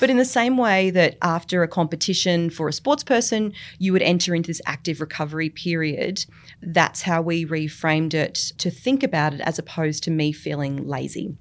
[0.00, 4.02] but in the same way that after a competition for a sports person, you would
[4.02, 6.24] enter into this active recovery period,
[6.62, 11.36] that's how we reframed it to think about it as opposed to me feeling lazy.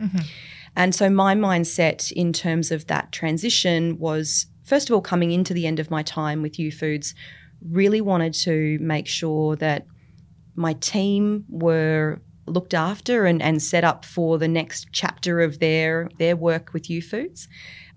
[0.00, 0.20] Mm-hmm.
[0.74, 5.52] And so my mindset in terms of that transition was first of all coming into
[5.52, 7.14] the end of my time with U Youfoodz,
[7.70, 9.86] really wanted to make sure that
[10.54, 16.08] my team were looked after and, and set up for the next chapter of their
[16.18, 17.48] their work with Youfoodz,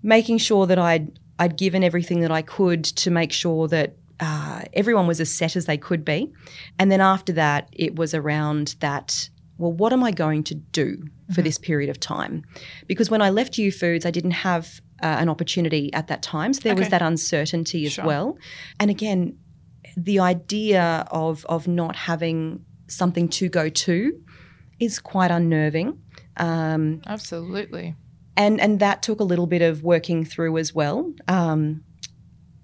[0.02, 4.62] making sure that I'd I'd given everything that I could to make sure that uh,
[4.72, 6.32] everyone was as set as they could be,
[6.78, 9.28] and then after that it was around that.
[9.58, 11.02] Well, what am I going to do
[11.34, 12.44] for this period of time?
[12.86, 16.60] Because when I left Youfoodz, I didn't have uh, an opportunity at that time, so
[16.60, 18.04] there was that uncertainty as Sure.
[18.04, 18.38] well.
[18.78, 19.38] And again,
[19.96, 24.12] the idea of of not having something to go to
[24.80, 25.98] is quite unnerving.
[26.36, 27.94] Um, Absolutely.
[28.36, 31.12] and and that took a little bit of working through as well.
[31.28, 31.82] Um,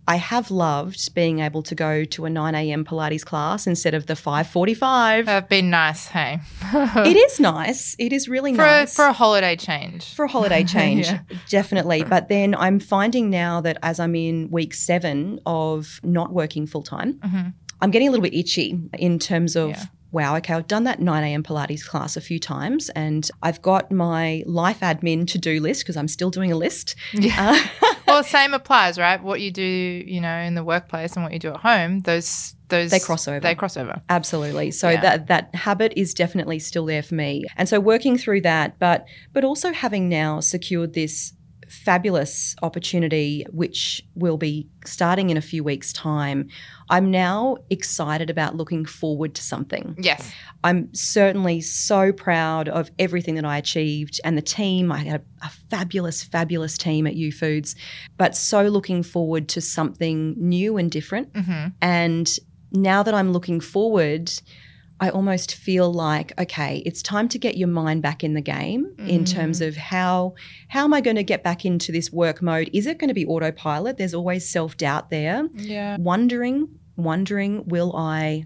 [0.07, 2.85] I have loved being able to go to a 9 a.m.
[2.85, 5.27] Pilates class instead of the 5:45.
[5.27, 6.41] That'd been nice, hey?
[6.75, 7.95] it is nice.
[8.01, 10.13] It is really for, nice a, for a holiday change.
[10.13, 11.21] for a holiday change, Yeah.
[11.49, 12.03] definitely.
[12.03, 16.83] But then I'm finding now that as I'm in week seven of not working full
[16.83, 17.55] time, Mhm.
[17.81, 19.71] I'm getting a little bit itchy in terms of.
[19.71, 19.85] Yeah.
[20.13, 21.43] Wow, okay, I've done that 9 a.m.
[21.43, 25.97] Pilates class a few times and I've got my life admin to do list because
[25.97, 26.95] I'm still doing a list.
[27.15, 27.59] Yeah.
[27.83, 29.23] Uh, well, same applies, right?
[29.23, 32.55] What you do, you know, in the workplace and what you do at home, those
[32.69, 33.41] those They cross over.
[33.41, 34.01] They cross over.
[34.09, 34.71] Absolutely.
[34.71, 35.01] So Yeah.
[35.01, 37.45] that that habit is definitely still there for me.
[37.57, 41.33] And so working through that, but but also having now secured this
[41.85, 46.49] fabulous opportunity which will be starting in a few weeks time.
[46.91, 49.97] I'm now excited about looking forward to something.
[49.99, 50.33] Yes.
[50.65, 54.93] I'm certainly so proud of everything that I achieved and the team.
[54.93, 57.75] I had a, fabulous, fabulous team at Youfoodz,
[58.17, 61.35] but so looking forward to something new and different.
[61.35, 62.29] hmm And
[62.71, 64.31] now that I'm looking forward,
[65.03, 68.95] I almost feel like, okay, it's time to get your mind back in the game
[68.99, 70.35] in terms of how
[70.69, 72.71] how am I going to get back into this work mode?
[72.73, 73.97] Is it going to be autopilot?
[73.99, 75.49] There's always self-doubt there.
[75.55, 75.97] Yeah.
[75.99, 78.45] Wondering, wondering, will I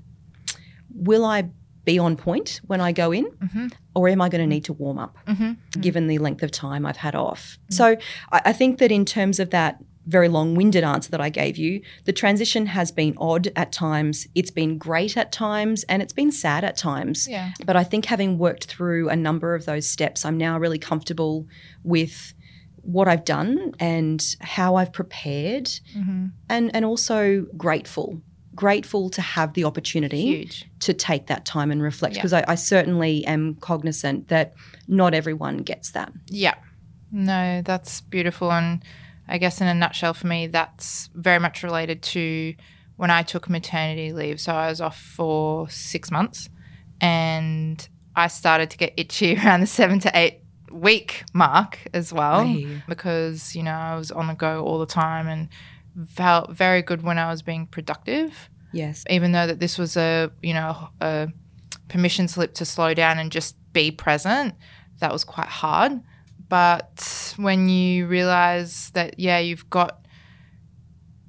[0.95, 1.51] will I
[1.85, 3.27] be on point when I go in?
[3.27, 5.17] hmm Or am I going to need to warm up?
[5.29, 7.59] hmm given the length of time I've had off.
[7.69, 7.97] So
[8.33, 11.57] I, I think that in terms of that very long winded answer that I gave
[11.57, 16.13] you, the transition has been odd at times, it's been great at times, and it's
[16.13, 17.27] been sad at times.
[17.29, 17.53] Yeah.
[17.65, 21.47] But I think having worked through a number of those steps, I'm now really comfortable
[21.83, 22.35] with
[22.83, 28.21] what I've done and how I've prepared hmm and, and also grateful.
[28.55, 30.65] Grateful to have the opportunity Huge.
[30.81, 32.21] to take that time and reflect Yeah.
[32.23, 34.55] because I, I certainly am cognizant that
[34.89, 36.13] not everyone gets that.
[36.29, 36.55] Yeah.
[37.13, 38.51] No, that's beautiful.
[38.53, 38.83] And
[39.29, 42.55] I guess in a nutshell for me, that's very much related to
[42.97, 44.41] when I took maternity leave.
[44.41, 46.49] So I was off for six months
[47.01, 52.45] and I started to get itchy around the seven to eight week mark as well
[52.45, 52.83] Hey.
[52.89, 55.49] because, you know, I was on the go all the time and
[56.11, 59.05] felt very good when I was being productive Yes.
[59.09, 61.29] even though that this was a you know a
[61.89, 64.55] permission slip to slow down and just be present
[64.99, 65.93] that was quite hard
[66.49, 70.07] but when you realize that yeah you've got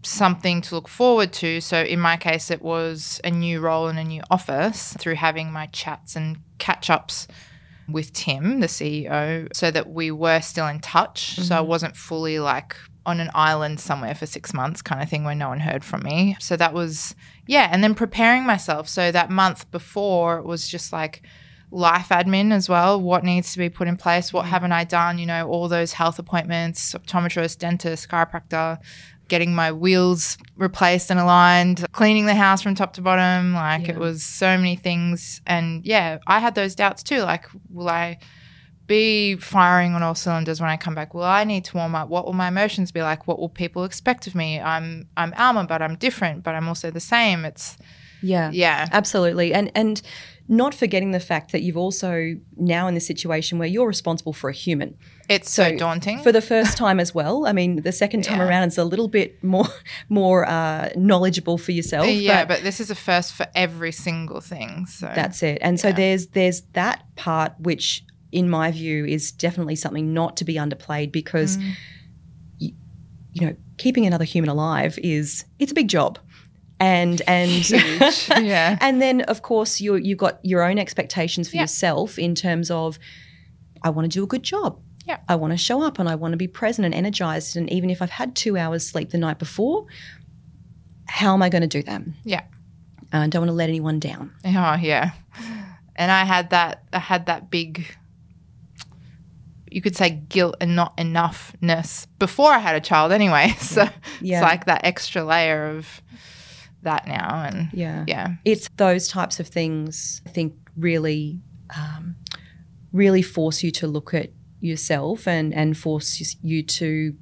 [0.03, 3.97] something to look forward to so in my case it was a new role in
[3.97, 7.27] a new office through having my chats and catch ups
[7.89, 11.35] with Tim, the CEO, so that we were still in touch.
[11.35, 11.69] So I mm-hmm.
[11.69, 12.75] wasn't fully like
[13.05, 16.03] on an island somewhere for six months kind of thing where no one heard from
[16.03, 16.35] me.
[16.39, 17.15] So that was,
[17.47, 17.69] yeah.
[17.71, 18.89] And then preparing myself.
[18.89, 21.21] So that month before it was just like
[21.71, 23.01] life admin as well.
[23.01, 24.31] What needs to be put in place?
[24.31, 24.49] What mm.
[24.49, 25.17] haven't I done?
[25.17, 28.79] You know, all those health appointments, optometrist, dentist, chiropractor,
[29.27, 33.53] getting my wheels replaced and aligned, cleaning the house from top to bottom.
[33.53, 35.41] Like it was so many things.
[35.45, 37.21] And yeah, I had those doubts too.
[37.21, 38.19] Like, will I
[38.87, 41.13] be firing on all cylinders when I come back?
[41.13, 42.07] Will I need to warm up?
[42.07, 43.27] What will my emotions be like?
[43.27, 44.59] What will people expect of me?
[44.59, 47.43] I'm I'm Alma, but I'm different, but I'm also the same.
[47.43, 47.77] It's
[48.21, 48.49] Yeah.
[48.53, 48.87] yeah.
[48.91, 49.53] Absolutely.
[49.53, 50.01] And and
[50.49, 54.49] not forgetting the fact that you've also now in this situation where you're responsible for
[54.49, 54.95] a human
[55.29, 56.23] It's so, So, daunting.
[56.23, 57.45] for the first time as well.
[57.45, 58.47] I mean, the second time Yeah.
[58.47, 59.67] around it's a little bit more
[60.09, 62.07] more uh, knowledgeable for yourself.
[62.07, 64.85] yeah, but, this is a first for every single thing.
[64.85, 65.57] So That's it.
[65.61, 70.45] And so there's there's that part which in my view is definitely something not to
[70.45, 71.71] be underplayed because Mm.
[72.59, 72.71] you,
[73.33, 76.19] you know, keeping another human alive is it's a big job.
[76.79, 77.69] And and
[78.41, 78.77] Yeah.
[78.81, 81.63] and then of course you you've got your own expectations for Yeah.
[81.63, 82.99] yourself in terms of
[83.81, 84.79] I want to do a good job.
[85.05, 85.19] Yeah.
[85.29, 87.89] I want to show up and I want to be present and energized and even
[87.89, 89.85] if I've had 2 hours sleep the night before,
[91.07, 92.01] how am I going to do that?
[92.23, 92.41] yeah.
[93.13, 94.33] Uh, I don't want to let anyone down.
[94.45, 95.11] Oh yeah.
[95.95, 97.95] And I had that I had that big
[99.69, 103.53] you could say guilt and not enoughness before I had a child anyway.
[103.59, 103.87] So
[104.21, 104.37] Yeah.
[104.39, 106.01] it's like that extra layer of
[106.87, 108.05] that now and Yeah.
[108.07, 108.27] yeah.
[108.45, 111.41] It's those types of things I think really
[111.75, 112.15] um,
[112.91, 114.29] really force you to look at
[114.61, 117.13] yourself and and force you to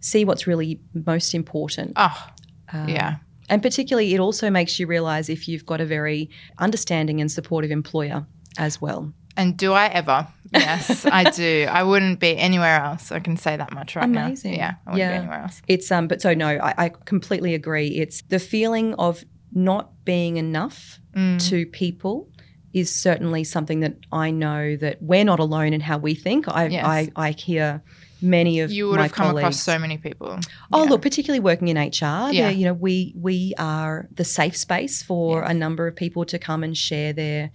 [0.00, 1.92] see what's really most important.
[1.96, 2.26] Oh,
[2.72, 3.16] Um, yeah.
[3.50, 7.70] And particularly, it also makes you realize if you've got a very understanding and supportive
[7.72, 8.24] employer
[8.58, 9.12] as well.
[9.40, 10.26] And do I ever?
[10.52, 11.66] Yes, I do.
[11.78, 13.10] I wouldn't be anywhere else.
[13.10, 14.52] I can say that much right Amazing.
[14.52, 14.58] now.
[14.58, 15.10] Yeah, I wouldn't Yeah.
[15.12, 15.62] be anywhere else.
[15.66, 17.88] It's um, but so no, I, I completely agree.
[18.02, 21.40] It's the feeling of not being enough Mm.
[21.48, 22.28] to people
[22.72, 26.46] is certainly something that I know that we're not alone in how we think.
[26.46, 26.84] I Yes.
[26.86, 27.82] I, I hear
[28.22, 30.38] many of You would have come across so many people.
[30.72, 30.90] Oh, Yeah.
[30.90, 32.30] look, particularly working in HR, Yeah.
[32.30, 32.50] yeah.
[32.50, 35.50] you know, we we are the safe space for Yes.
[35.50, 37.50] a number of people to come and share their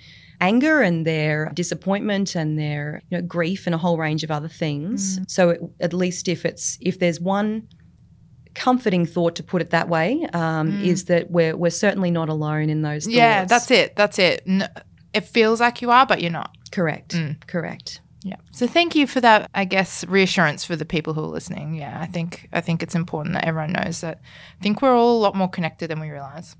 [0.49, 4.47] anger and their disappointment and their you know grief and a whole range of other
[4.63, 5.19] things.
[5.19, 5.29] Mm.
[5.29, 7.67] So it, at least if it's if there's one
[8.53, 12.69] comforting thought to put it that way, um, is that we're we're certainly not alone
[12.69, 13.05] in those.
[13.07, 13.13] Mm.
[13.13, 13.95] Yeah, that's it.
[13.95, 14.43] That's it.
[14.47, 14.69] N-
[15.13, 16.51] it feels like you are, but you're not.
[16.71, 17.15] correct.
[17.15, 17.35] Mm.
[17.47, 18.01] Correct.
[18.23, 18.37] Yeah.
[18.51, 19.49] So thank you for that.
[19.53, 21.75] I guess reassurance for the people who are listening.
[21.75, 24.19] Yeah, I think I think it's important that everyone knows that.
[24.59, 26.55] I think we're all a lot more connected than we realize.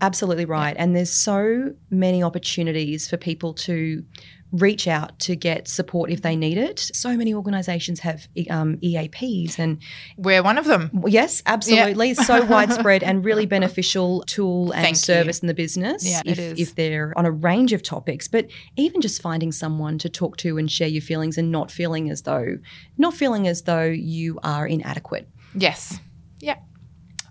[0.00, 0.76] Absolutely right.
[0.78, 4.04] And there's so many opportunities for people to
[4.52, 6.78] reach out to get support if they need it.
[6.78, 9.78] So many organisations have um, EAPs, and
[10.16, 11.02] We're one of them.
[11.06, 15.00] yes, absolutely, so widespread and really beneficial tool and Thank you.
[15.00, 16.08] service in the business.
[16.08, 20.08] Yeah, if, if they're on a range of topics, but even just finding someone to
[20.08, 22.58] talk to and share your feelings, and not feeling as though
[22.98, 25.28] not feeling as though you are inadequate.
[25.54, 25.98] Yes.
[26.38, 26.58] Yeah.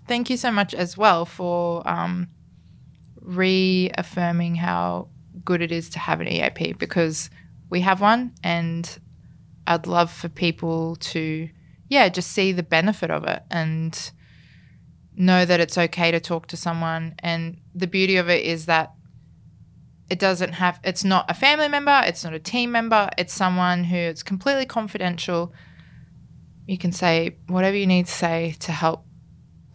[0.06, 2.28] Thank you so much as well for um,
[3.26, 5.08] reaffirming how
[5.44, 7.28] good it is to have an EAP because
[7.68, 8.98] we have one and
[9.66, 11.48] I'd love for people to,
[11.88, 14.10] yeah, just see the benefit of it and
[15.16, 17.14] know that it's okay to talk to someone.
[17.18, 18.92] And the beauty of it is that
[20.08, 23.84] it doesn't have, it's not a family member, it's not a team member, it's someone
[23.84, 25.52] who it's completely confidential.
[26.66, 29.05] You can say whatever you need to say to help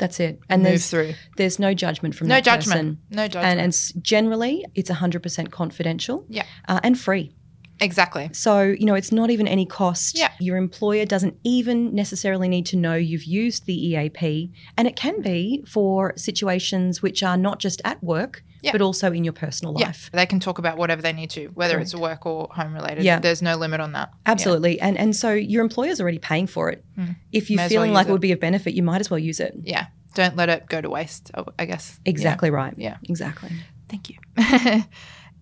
[0.02, 0.40] That's it.
[0.50, 1.14] And move there's through.
[1.38, 2.98] there's no judgment from No that judgment.
[2.98, 2.98] person.
[3.12, 3.46] No judgment.
[3.46, 6.44] And, and generally, it's 100% confidential Yeah.
[6.68, 7.36] uh, and free.
[7.82, 8.30] Exactly.
[8.34, 10.18] So, you know, it's not even any cost.
[10.18, 10.32] Yeah.
[10.40, 14.52] Your employer doesn't even necessarily need to know you've used the EAP.
[14.78, 18.72] And it can be for situations which are not just at work, Yeah.
[18.72, 20.10] but also in your personal life.
[20.14, 20.20] Yeah.
[20.20, 23.04] They can talk about whatever they need to, whether it's work or home related.
[23.04, 23.20] Yeah.
[23.20, 24.12] There's no limit on that.
[24.26, 24.80] Absolutely.
[24.80, 26.86] And and so your employer's already paying for it.
[26.98, 27.16] Mm.
[27.32, 29.10] If you're May as well feeling like it would be of benefit, you might as
[29.10, 29.54] well use it.
[29.64, 29.72] Yeah.
[29.80, 29.86] yeah.
[30.14, 32.00] Don't let it go to waste, I- I guess.
[32.06, 32.74] Exactly right.
[32.78, 32.98] Yeah.
[33.10, 33.50] Exactly.
[33.90, 34.18] Thank you.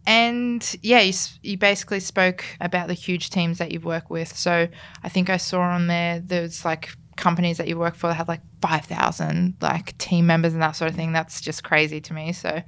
[0.10, 4.36] And yeah, you, you basically spoke about the huge teams that you've worked with.
[4.36, 4.68] So
[5.03, 8.28] I think I saw on there there's like companies that you work for that have
[8.28, 11.12] like 5,000 like team members and that sort of thing.
[11.12, 12.34] That's just crazy to me.
[12.34, 12.64] So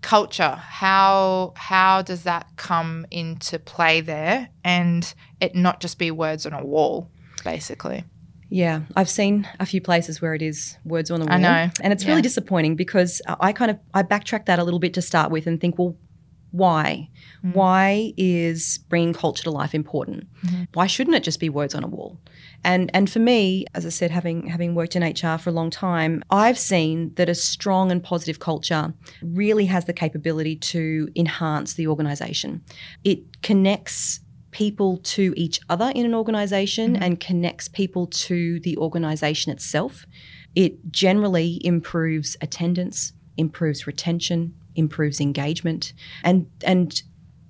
[0.00, 6.46] culture, how how does that come into play there and it not just be words
[6.46, 7.10] on a wall
[7.44, 8.04] basically.
[8.48, 11.34] Yeah, I've seen a few places where it is words on the wall.
[11.34, 11.70] I know.
[11.82, 12.10] And it's Yeah.
[12.10, 15.46] really disappointing because I kind of I backtrack that a little bit to start with
[15.48, 15.96] and think, well,
[16.56, 17.10] why?
[17.44, 17.54] Mm.
[17.54, 20.26] Why is bringing culture to life important?
[20.42, 20.64] Mm-hmm.
[20.72, 22.18] Why shouldn't it just be words on a wall?
[22.64, 25.70] And and for me, as I said, having having worked in HR for a long
[25.70, 31.74] time, I've seen that a strong and positive culture really has the capability to enhance
[31.74, 32.62] the organisation.
[33.04, 39.52] It connects people to each other in an organization and connects people to the organization
[39.52, 40.06] itself.
[40.54, 47.02] It generally improves attendance, improves retention, improves engagement, and and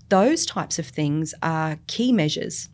[0.09, 2.69] those types of things are key measures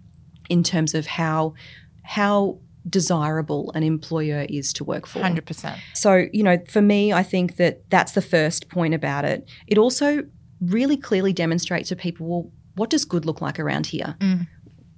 [0.48, 1.54] in terms of how
[2.02, 5.20] how desirable an employer is to work for.
[5.20, 5.78] 100%.
[5.94, 9.48] So, you know, for me, I think that that's the first point about it.
[9.68, 10.24] It also
[10.60, 14.16] really clearly demonstrates to people, well, what does good look like around here?
[14.20, 14.48] Mm.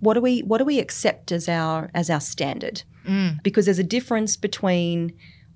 [0.01, 2.83] What do we what do we accept as our as our standard?
[3.07, 3.43] Mm.
[3.43, 5.13] Because there's a difference between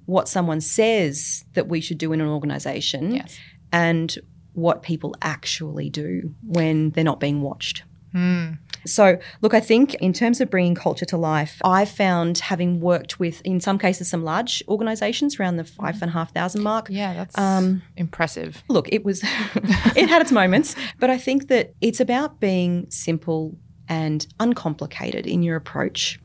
[0.07, 3.39] what someone says that we should do in an organization Yes.
[3.73, 4.17] And
[4.55, 7.83] what people actually do when they're not being watched.
[8.15, 8.59] Mm.
[8.87, 13.21] So, look, I think in terms of bringing culture to life, I've found having worked
[13.21, 16.87] with, in some cases, some large organizations around the five and a half thousand mark.
[16.89, 18.63] Yeah, that's Um, impressive.
[18.69, 19.21] Look, it was,
[19.95, 23.57] it had its moments, but I think that it's about being simple
[23.89, 26.19] and uncomplicated in your approach,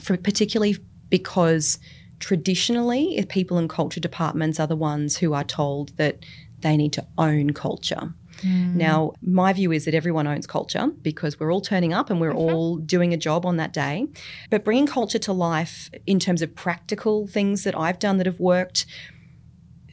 [0.00, 0.76] for particularly
[1.10, 1.78] because
[2.20, 6.24] traditionally, if people in culture departments are the ones who are told that
[6.64, 8.12] they need to own culture.
[8.40, 8.76] Hmm.
[8.76, 12.34] Now, my view is that everyone owns culture because we're all turning up and we're
[12.34, 14.08] all doing a job on that day.
[14.50, 18.40] But bringing culture to life in terms of practical things that I've done that have
[18.40, 18.86] worked,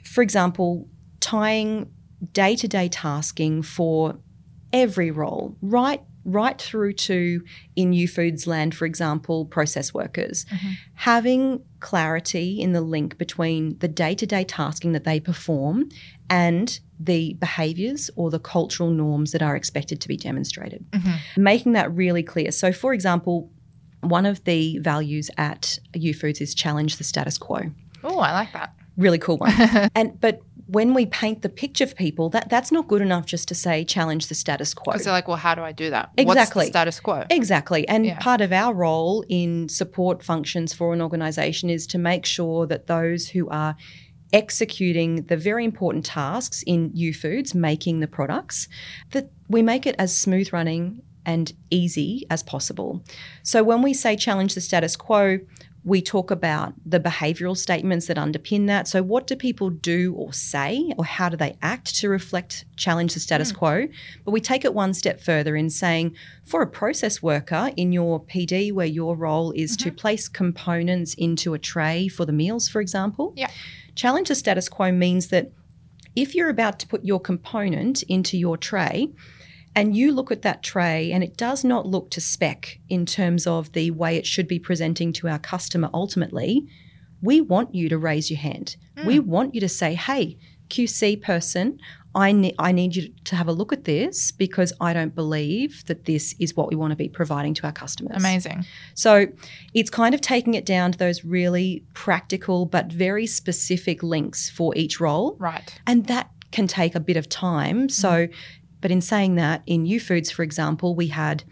[0.04, 0.88] for example,
[1.20, 1.92] tying
[2.34, 4.18] day to day tasking for
[4.74, 7.44] every role, right right through to
[7.76, 10.72] in Youfoodz land for example process workers mm-hmm.
[10.94, 15.90] having clarity in the link between the day-to-day tasking that they perform
[16.32, 21.44] and the behaviors or the cultural norms that are expected to be demonstrated mm-hmm.
[21.44, 23.52] making that really clear so for example
[24.02, 27.72] one of the values at Youfoodz is challenge the status quo
[28.04, 28.74] Oh, I like that.
[28.98, 29.54] really cool one.
[29.96, 33.48] and but when we paint the picture for people, that that's not good enough just
[33.50, 34.94] to say challenge the status quo.
[34.94, 36.12] Because they're like, well, how do I do that?
[36.16, 36.66] What's Exactly.
[36.66, 37.26] the status quo?
[37.30, 37.88] Exactly.
[37.88, 38.20] And Yeah.
[38.20, 42.88] part of our role in support functions for an organization is to make sure that
[42.88, 43.76] those who are
[44.34, 48.68] executing the very important tasks in Youfoodz, making the products,
[49.12, 53.04] that we make it as smooth running and easy as possible.
[53.44, 55.40] So when we say challenge the status quo,
[55.84, 58.88] we talk about the behavioral statements that underpin that.
[58.88, 63.16] So, what do people do or say, or how do they act to reflect challenge
[63.16, 63.58] the status hmm.
[63.58, 63.88] quo?
[64.24, 68.24] But we take it one step further in saying, for a process worker in your
[68.24, 69.96] PD, where your role is to mm-hmm.
[69.96, 73.50] place components into a tray for the meals, for example, Yeah.
[73.96, 75.52] Challenge the status quo means that
[76.16, 79.10] if you're about to put your component into your tray,
[79.76, 83.48] and you look at that tray and it does not look to spec in terms
[83.48, 86.68] of the way it should be presenting to our customer ultimately,
[87.22, 88.76] we want you to raise your hand.
[89.06, 89.26] We mm.
[89.26, 90.38] want you to say, hey,
[90.70, 91.80] QC person,
[92.14, 95.86] I, ne- I need you to have a look at this because I don't believe
[95.86, 98.18] that this is what we want to be providing to our customers.
[98.18, 98.66] Amazing.
[98.96, 99.28] So
[99.74, 104.76] it's kind of taking it down to those really practical but very specific links for
[104.76, 105.38] each role.
[105.40, 105.80] Right.
[105.88, 107.82] And that can take a bit of time.
[107.82, 107.90] Mm-hmm.
[107.90, 108.28] So,
[108.82, 111.44] but in saying that, in Youfoodz, for example, we had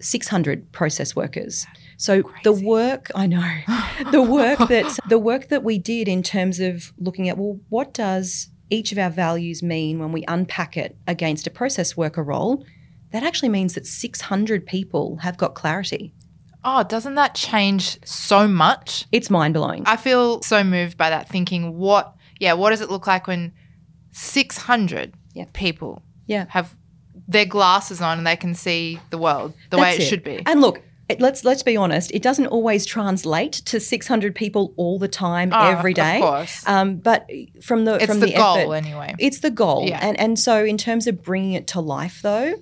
[0.00, 1.66] 600 process workers.
[1.96, 3.60] So the work I know,
[4.10, 7.94] the work that the work that we did in terms of looking at well, what
[7.94, 12.64] does each of our values mean when we unpack it against a process worker role?
[13.12, 16.12] That actually means that 600 people have got clarity.
[16.64, 19.06] Oh, doesn't that change so much?
[19.12, 19.84] It's mind blowing.
[19.86, 23.52] I feel so moved by that, thinking, what, yeah, what does it look like when
[24.12, 25.44] 600 Yeah.
[25.52, 26.46] people Yeah.
[26.48, 26.74] have
[27.28, 30.42] their glasses on and they can see the world the way it, That's should be?
[30.46, 32.10] And look, it, let's let's be honest.
[32.12, 36.16] It doesn't always translate to 600 people all the time, Oh, every day.
[36.16, 36.68] Of course.
[36.68, 37.28] Um, but
[37.62, 39.14] from the it's from the, the, goal effort, anyway.
[39.18, 39.86] it's the goal.
[39.86, 40.00] Yeah.
[40.02, 42.54] And and so in terms of bringing it to life, though,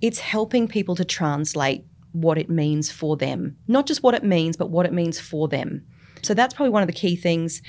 [0.00, 4.56] it's helping people to translate what it means for them, not just what it means,
[4.56, 5.86] but what it means for them.
[6.22, 7.62] So that's probably one of the key things.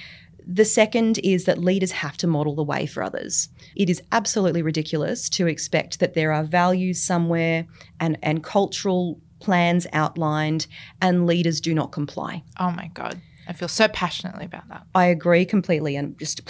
[0.49, 3.49] The second is that leaders have to model the way for others.
[3.76, 7.68] It is absolutely ridiculous to expect that there are values somewhere
[7.99, 10.68] and, and cultural plans outlined
[11.02, 12.44] and leaders do not comply.
[12.60, 13.22] Oh my God.
[13.48, 14.86] I feel so passionately about that.
[14.94, 16.42] I agree completely and just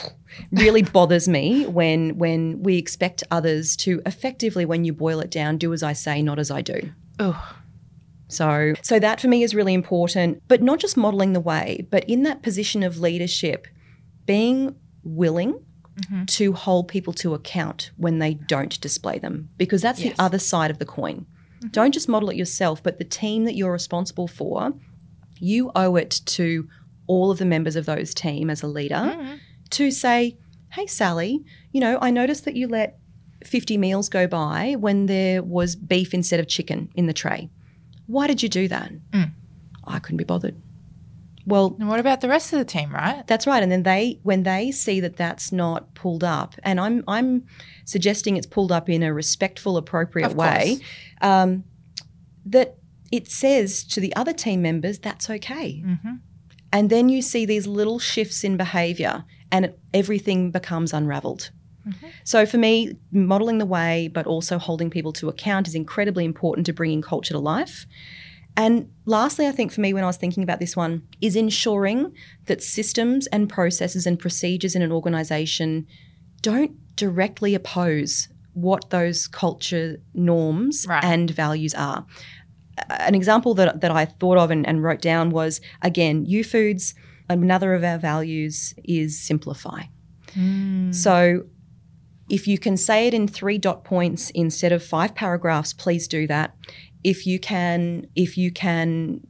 [0.52, 5.58] really bothers me when when we expect others to effectively when you boil it down
[5.58, 6.92] do as I say not as I do.
[7.20, 7.56] Oh,
[8.30, 12.04] So so that for me is really important, but not just modeling the way, but
[12.06, 13.68] in that position of leadership
[14.26, 16.26] being willing mm-hmm.
[16.26, 20.16] to hold people to account when they don't display them because that's Yes.
[20.16, 21.26] the other side of the coin.
[21.72, 24.74] Don't just model it yourself, but the team that you're responsible for,
[25.40, 26.68] you owe it to
[27.08, 29.36] all of the members of those team as a leader mm-hmm.
[29.72, 30.38] to say,
[30.74, 33.00] "Hey Sally, you know, I noticed that you let
[33.44, 37.50] 50 meals go by when there was beef instead of chicken in the tray.
[38.08, 39.32] Why did you do that?" Mm.
[39.86, 40.62] I couldn't be bothered.
[41.48, 43.26] Well, and what about the rest of the team, right?
[43.26, 43.64] that's right.
[43.64, 47.46] And then they, when they see that that's not pulled up, and I'm, I'm
[47.86, 50.80] suggesting it's pulled up in a respectful, appropriate way,
[51.22, 51.64] um,
[52.46, 52.76] that
[53.14, 55.82] it says to the other team members that's okay.
[55.86, 56.16] Mm-hmm.
[56.74, 61.52] And then you see these little shifts in behavior, and it, everything becomes unraveled.
[61.88, 62.08] Mm-hmm.
[62.26, 66.66] So for me, modeling the way, but also holding people to account is incredibly important
[66.66, 67.86] to bringing culture to life.
[68.58, 72.12] And lastly, I think for me, when I was thinking about this one, is ensuring
[72.48, 75.86] that systems and processes and procedures in an organization
[76.42, 81.04] don't directly oppose what those culture norms Right.
[81.04, 82.06] and values are.
[82.90, 86.96] An example that, that I thought of and, and wrote down was again, Youfoodz,
[87.30, 89.84] another of our values is simplify.
[90.34, 90.92] Hmm.
[90.92, 91.44] So
[92.30, 96.28] if you can say it in three dot points instead of five paragraphs, please do
[96.28, 96.56] that.
[97.04, 99.22] If you can, if you can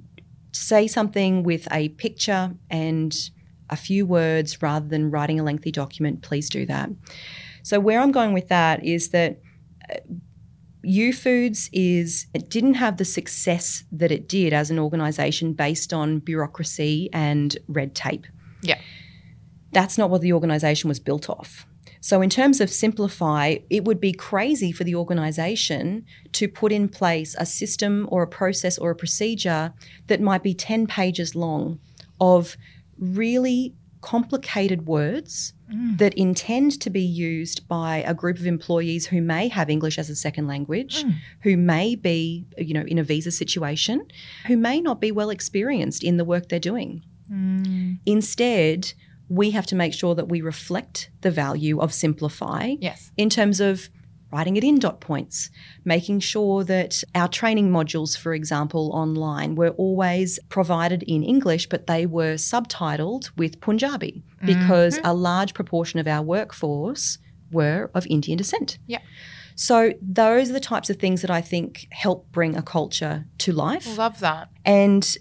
[0.52, 3.16] say something with a picture and
[3.70, 6.90] a few words rather than writing a lengthy document, please do that.
[7.64, 9.42] So where I'm going with that is that
[9.92, 9.96] uh,
[10.86, 16.20] Youfoodz is it didn't have the success that it did as an organization based on
[16.20, 18.26] bureaucracy and red tape
[18.62, 18.80] Yeah.
[19.74, 21.66] that's not what the organization was built off.
[22.08, 26.88] So, in terms of simplify, it would be crazy for the organization to put in
[26.88, 29.74] place a system or a process or a procedure
[30.08, 31.80] that might be 10 pages long
[32.22, 32.56] of
[32.98, 35.98] really complicated words mm.
[35.98, 40.10] that intend to be used by a group of employees who may have English as
[40.10, 41.14] a second language, mm.
[41.42, 44.08] who may be, you know, in a visa situation,
[44.46, 47.04] who may not be well experienced in the work they're doing.
[47.30, 48.00] Mm.
[48.06, 48.94] Instead,
[49.30, 53.12] we have to make sure that we reflect the value of simplify Yes.
[53.18, 53.90] in terms of
[54.32, 55.50] writing it in dot points,
[55.86, 61.88] making sure that our training modules, for example, online were always provided in English, but
[61.88, 65.08] they were subtitled with Punjabi because mm-hmm.
[65.08, 67.20] a large proportion of our workforce
[67.52, 68.78] were of Indian descent.
[68.86, 69.00] Yeah.
[69.56, 73.52] So those are the types of things that I think help bring a culture to
[73.52, 73.98] life.
[73.98, 74.50] Love that.
[74.66, 75.18] And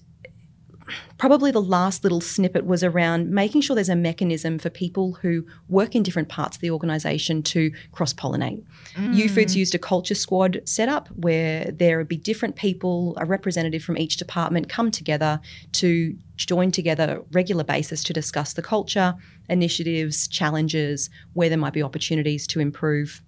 [1.19, 5.47] probably the last little snippet was around making sure there's a mechanism for people who
[5.69, 8.63] work in different parts of the organisation to cross pollinate.
[8.97, 9.31] U mm.
[9.31, 13.99] Foods used a culture squad setup where there would be different people, a representative from
[13.99, 15.41] each department come together
[15.73, 19.15] to join together regular basis to discuss the culture,
[19.49, 23.23] initiatives, challenges, where there might be opportunities to improve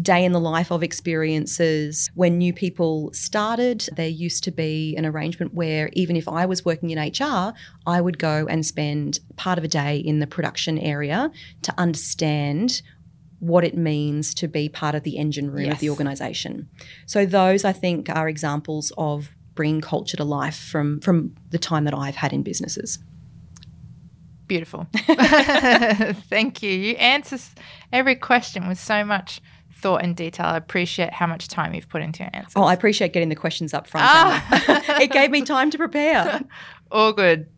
[0.00, 2.10] day in the life of experiences.
[2.14, 6.64] When new people started, there used to be an arrangement where even if I was
[6.64, 7.52] working in HR,
[7.86, 11.30] I would go and spend part of a day in the production area
[11.62, 12.82] to understand
[13.38, 16.68] what it means to be part of the engine room of the organization.
[17.06, 21.84] So those I think are examples of bringing culture to life from from the time
[21.84, 22.98] that I've had in businesses.
[24.46, 24.86] Beautiful.
[24.94, 26.70] Thank you.
[26.70, 27.38] You answer
[27.92, 29.40] every question with so much
[29.84, 30.46] thought and detail.
[30.46, 32.54] I appreciate how much time you've put into your answers.
[32.56, 34.06] Oh, I appreciate getting the questions up front.
[34.08, 34.98] Ah.
[35.02, 36.40] It gave me time to prepare.
[36.90, 37.50] All good.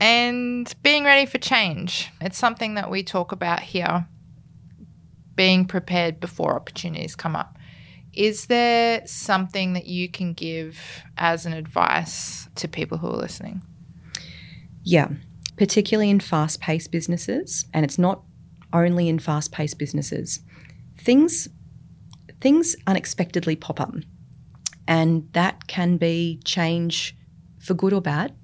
[0.00, 2.08] And being ready for change.
[2.20, 4.06] It's something that we talk about here.
[5.34, 7.58] Being prepared before opportunities come up.
[8.12, 10.78] Is there something that you can give
[11.18, 13.60] as an advice to people who are listening?
[14.84, 15.08] Yeah,
[15.56, 18.22] particularly in fast paced businesses, and it's not
[18.72, 20.40] only in fast paced businesses.
[21.04, 21.48] Things
[22.40, 23.94] things unexpectedly pop up.
[24.86, 27.16] And that can be change
[27.58, 28.34] for good or bad,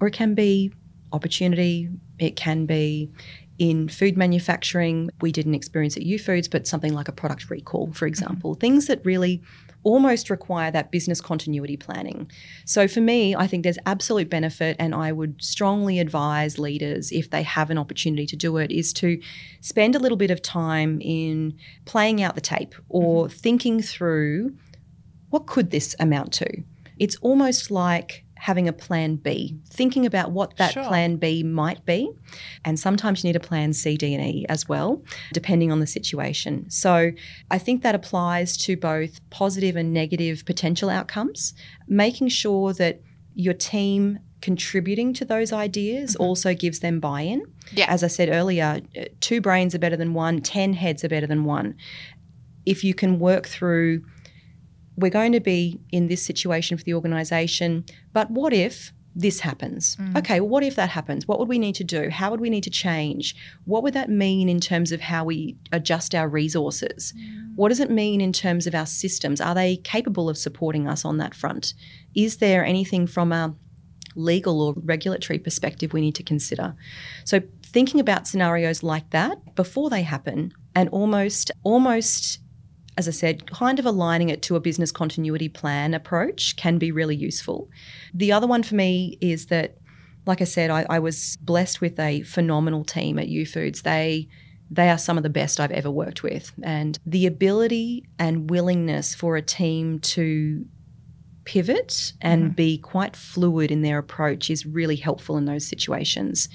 [0.00, 0.72] or it can be
[1.12, 1.88] opportunity,
[2.20, 3.10] it can be
[3.58, 5.10] in food manufacturing.
[5.20, 8.60] We didn't experience at Youfoodz, but something like a product recall, for example, mm-hmm.
[8.60, 9.42] things that really
[9.82, 12.30] almost require that business continuity planning.
[12.64, 17.30] So for me, I think there's absolute benefit, and I would strongly advise leaders, if
[17.30, 19.20] they have an opportunity to do it, is to
[19.60, 23.36] spend a little bit of time in playing out the tape or mm-hmm.
[23.36, 24.54] thinking through
[25.30, 26.62] what could this amount to.
[26.98, 30.84] It's almost like having a plan B, thinking about what that sure.
[30.84, 32.10] plan B might be.
[32.64, 35.86] And sometimes you need a plan C, D, and E as well, depending on the
[35.86, 36.70] situation.
[36.70, 37.10] So
[37.50, 41.52] I think that applies to both positive and negative potential outcomes,
[41.88, 43.00] making sure that
[43.34, 46.22] your team contributing to those ideas mm-hmm.
[46.22, 47.42] also gives them buy in.
[47.72, 47.86] Yeah.
[47.88, 48.80] As I said earlier,
[49.20, 51.76] two brains are better than one, 10 heads are better than one.
[52.66, 54.04] If you can work through
[54.98, 59.96] we're going to be in this situation for the organisation, but what if this happens?
[59.96, 60.18] Mm.
[60.18, 61.26] Okay, well, what if that happens?
[61.26, 62.08] What would we need to do?
[62.10, 63.34] How would we need to change?
[63.64, 67.14] What would that mean in terms of how we adjust our resources?
[67.16, 67.56] Mm.
[67.56, 69.40] What does it mean in terms of our systems?
[69.40, 71.74] Are they capable of supporting us on that front?
[72.14, 73.54] Is there anything from a
[74.14, 76.74] legal or regulatory perspective we need to consider?
[77.24, 82.40] So thinking about scenarios like that before they happen and almost almost
[82.98, 86.90] as I said, kind of aligning it to a business continuity plan approach can be
[86.90, 87.70] really useful.
[88.12, 89.78] The other one for me is that,
[90.26, 93.82] like I said, I, I was blessed with a phenomenal team at Youfoodz.
[93.82, 94.28] They
[94.70, 96.52] they are some of the best I've ever worked with.
[96.62, 100.66] And the ability and willingness for a team to
[101.44, 102.52] pivot and mm-hmm.
[102.52, 106.50] be quite fluid in their approach is really helpful in those situations.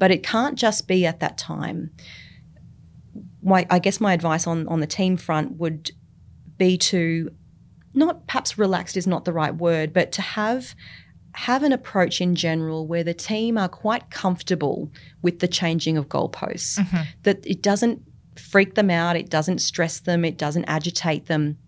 [0.00, 1.92] But it can't just be at that time
[3.42, 5.90] my, I guess my advice on, on the team front would
[6.58, 7.30] be to
[7.94, 10.74] not perhaps relaxed is not the right word, but to have
[11.34, 14.90] have an approach in general where the team are quite comfortable
[15.22, 16.78] with the changing of goalposts.
[16.78, 17.02] Mm-hmm.
[17.22, 18.02] That it doesn't
[18.36, 21.58] freak them out, it doesn't stress them, it doesn't agitate them.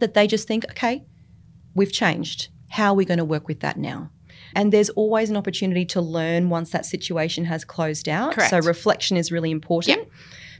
[0.00, 1.04] That they just think, okay,
[1.74, 2.48] we've changed.
[2.70, 4.10] How are we going to work with that now?
[4.54, 8.34] And there's always an opportunity to learn once that situation has closed out.
[8.34, 8.50] Correct.
[8.50, 9.98] So reflection is really important.
[9.98, 10.10] Yep.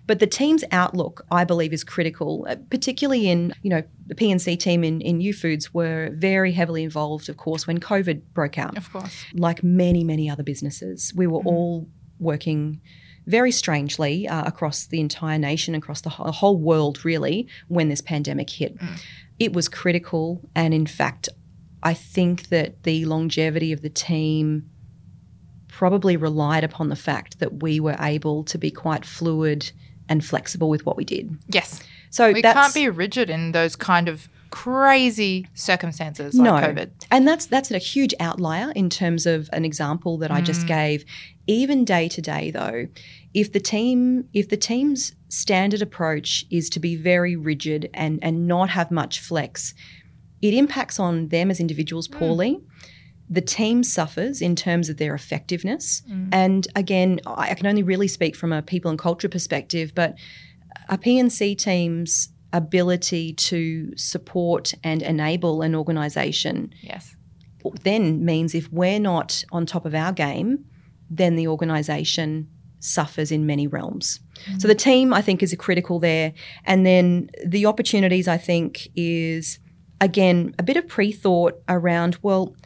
[0.07, 4.57] But the team's outlook, I believe, is critical, uh, particularly in, you know, the P&C
[4.57, 8.77] team in, in Youfoodz were very heavily involved, of course, when COVID broke out.
[8.77, 9.25] Of course.
[9.33, 11.13] Like many, many other businesses.
[11.15, 11.49] We were mm-hmm.
[11.49, 11.89] all
[12.19, 12.81] working
[13.27, 18.01] very strangely uh, across the entire nation, across the whole, whole world, really, when this
[18.01, 18.77] pandemic hit.
[18.79, 19.01] Mm.
[19.39, 20.41] It was critical.
[20.57, 21.29] And in fact,
[21.85, 24.69] I think that the longevity of the team
[25.69, 29.73] probably relied upon the fact that we were able to be quite fluid
[30.09, 31.37] and flexible with what we did.
[31.49, 31.83] Yes.
[32.11, 36.69] So we can't be rigid in those kind of crazy circumstances like no.
[36.69, 36.91] COVID.
[37.11, 40.35] And that's that's a huge outlier in terms of an example that mm.
[40.35, 40.69] I just mm.
[40.69, 41.05] gave.
[41.47, 42.87] Even day to day though,
[43.35, 48.47] if the team if the team's standard approach is to be very rigid and and
[48.47, 49.75] not have much flex,
[50.43, 52.19] it impacts on them as individuals mm.
[52.19, 52.57] poorly.
[52.57, 52.72] Mm
[53.29, 56.03] the team suffers in terms of their effectiveness.
[56.11, 56.29] Mm.
[56.33, 60.15] And again, I can only really speak from a people and culture perspective, but
[60.89, 67.17] a P&C team's ability to support and enable an organisation yes.
[67.83, 70.65] then means if we're not on top of our game,
[71.09, 72.49] then the organisation
[72.81, 74.21] suffers in many realms.
[74.51, 74.61] Mm.
[74.61, 76.33] So the team, I think, is a critical there.
[76.65, 79.59] And then the opportunities, I think, is
[80.01, 82.57] again a bit of pre-thought around well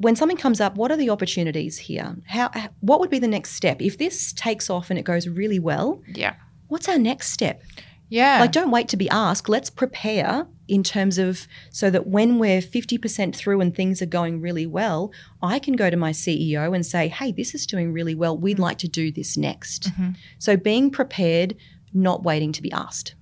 [0.00, 2.16] when something comes up, what are the opportunities here?
[2.26, 5.58] How what would be the next step if this takes off and it goes really
[5.58, 6.02] well?
[6.14, 6.34] Yeah.
[6.68, 7.62] What's our next step?
[8.08, 8.40] Yeah.
[8.40, 9.48] Like don't wait to be asked.
[9.48, 14.40] Let's prepare in terms of so that when we're 50% through and things are going
[14.40, 18.14] really well, I can go to my CEO and say, "Hey, this is doing really
[18.14, 18.36] well.
[18.36, 18.62] We'd mm-hmm.
[18.62, 20.10] like to do this next." Mm-hmm.
[20.38, 21.56] So being prepared,
[21.92, 23.14] not waiting to be asked.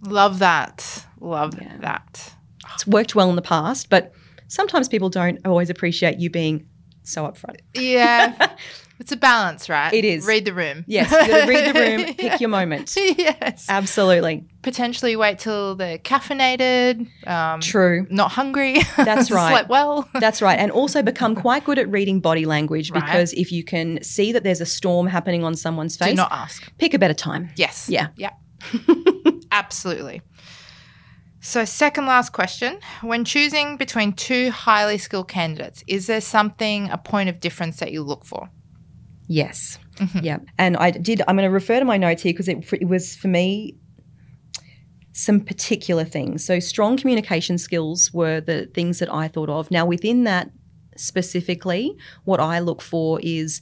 [0.00, 1.04] Love that.
[1.20, 1.76] Love yeah.
[1.80, 2.34] that.
[2.72, 4.12] It's worked well in the past, but
[4.48, 6.66] sometimes people don't always appreciate you being
[7.02, 7.58] so upfront.
[7.74, 8.54] Yeah.
[8.98, 9.92] it's a balance, right?
[9.92, 10.26] It is.
[10.26, 10.84] Read the room.
[10.86, 11.12] Yes.
[11.12, 12.94] Read the room, pick your moment.
[12.96, 13.66] Yes.
[13.68, 14.46] Absolutely.
[14.62, 17.06] Potentially wait till they're caffeinated.
[17.26, 18.06] Um, True.
[18.10, 18.76] Not hungry.
[18.96, 19.50] That's right.
[19.50, 20.08] Slept well.
[20.14, 20.58] That's right.
[20.58, 24.42] And also become quite good at reading body language because if you can see that
[24.42, 26.72] there's a storm happening on someone's face, do not ask.
[26.78, 27.50] Pick a better time.
[27.56, 27.88] Yes.
[27.88, 28.08] Yeah.
[28.16, 28.30] Yeah.
[29.52, 30.22] Absolutely.
[31.44, 32.78] So, second last question.
[33.02, 37.92] When choosing between two highly skilled candidates, is there something, a point of difference that
[37.92, 38.48] you look for?
[39.28, 39.78] Yes.
[39.96, 40.24] Mm-hmm.
[40.24, 40.38] Yeah.
[40.56, 43.14] And I did, I'm going to refer to my notes here because it, it was
[43.14, 43.76] for me
[45.12, 46.42] some particular things.
[46.46, 49.70] So, strong communication skills were the things that I thought of.
[49.70, 50.50] Now, within that
[50.96, 53.60] specifically, what I look for is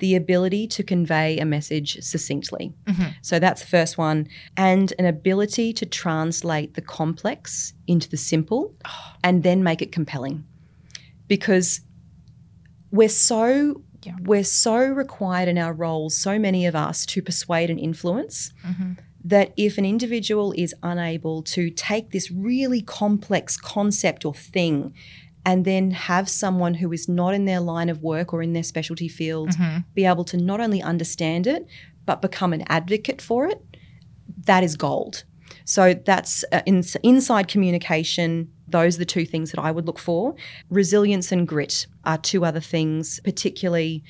[0.00, 2.72] the ability to convey a message succinctly.
[2.86, 3.10] Mm-hmm.
[3.22, 4.26] So that's the first one.
[4.56, 9.12] And an ability to translate the complex into the simple oh.
[9.22, 10.44] and then make it compelling.
[11.28, 11.80] Because
[12.90, 14.16] we're so Yeah.
[14.24, 18.92] we're so required in our roles, so many of us, to persuade and influence mm-hmm.
[19.26, 24.94] that if an individual is unable to take this really complex concept or thing
[25.44, 28.62] and then have someone who is not in their line of work or in their
[28.62, 29.50] specialty field
[29.94, 31.66] be able to not only understand it
[32.06, 33.62] but become an advocate for it,
[34.44, 35.24] that is gold.
[35.64, 38.50] So that's uh, in, inside communication.
[38.68, 40.34] Those are the two things that I would look for.
[40.70, 44.02] Resilience and grit are two other things, particularly,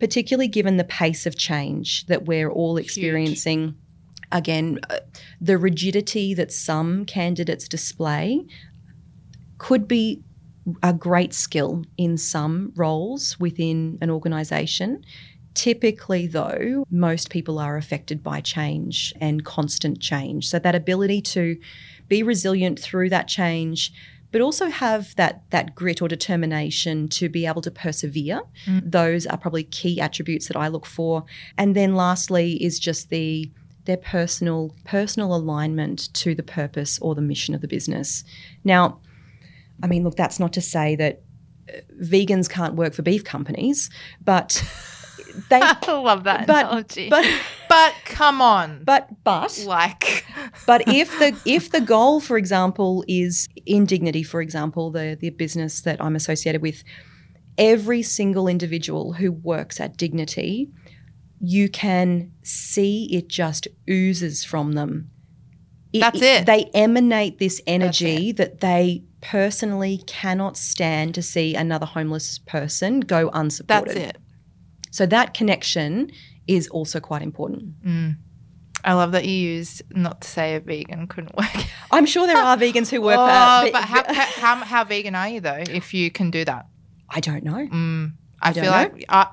[0.00, 3.76] particularly given the pace of change that we're all experiencing.
[4.32, 4.98] Again, uh,
[5.40, 8.46] the rigidity that some candidates display
[9.58, 10.22] could be
[10.82, 15.04] a great skill in some roles within an organisation.
[15.54, 20.48] Typically, though, most people are affected by change and constant change.
[20.48, 21.56] So, that ability to
[22.08, 23.92] be resilient through that change,
[24.32, 28.82] but also have that, that grit or determination to be able to persevere, mm.
[28.84, 31.24] those are probably key attributes that I look for.
[31.56, 33.50] And then, lastly, is just the
[33.86, 38.24] their personal personal alignment to the purpose or the mission of the business.
[38.64, 38.98] Now,
[39.82, 41.22] I mean, look, that's not to say that
[41.68, 43.90] uh, vegans can't work for beef companies,
[44.24, 44.62] but
[45.50, 47.08] they I love that but analogy.
[47.10, 47.24] but
[47.68, 48.84] But come on.
[48.84, 50.24] but but like,
[50.66, 55.82] but if the if the goal, for example, is indignity, for example, the the business
[55.82, 56.82] that I'm associated with,
[57.58, 60.70] every single individual who works at dignity,
[61.40, 65.10] you can see it just oozes from them.
[65.92, 66.46] That's it.
[66.46, 73.28] They emanate this energy that they personally cannot stand to see another homeless person go
[73.32, 73.96] unsupported.
[73.96, 74.18] that's it.
[74.92, 76.12] So that connection
[76.46, 77.74] is also quite important.
[78.84, 81.66] I love that you used not to say a vegan couldn't work.
[81.90, 83.22] I'm sure there are vegans who work for.
[83.22, 85.64] oh, uh, but how, how, how vegan are you though?
[85.68, 86.66] If you can do that,
[87.10, 87.66] I don't know.
[87.66, 88.12] Mm.
[88.40, 88.78] I, don't feel know.
[88.78, 89.26] like I,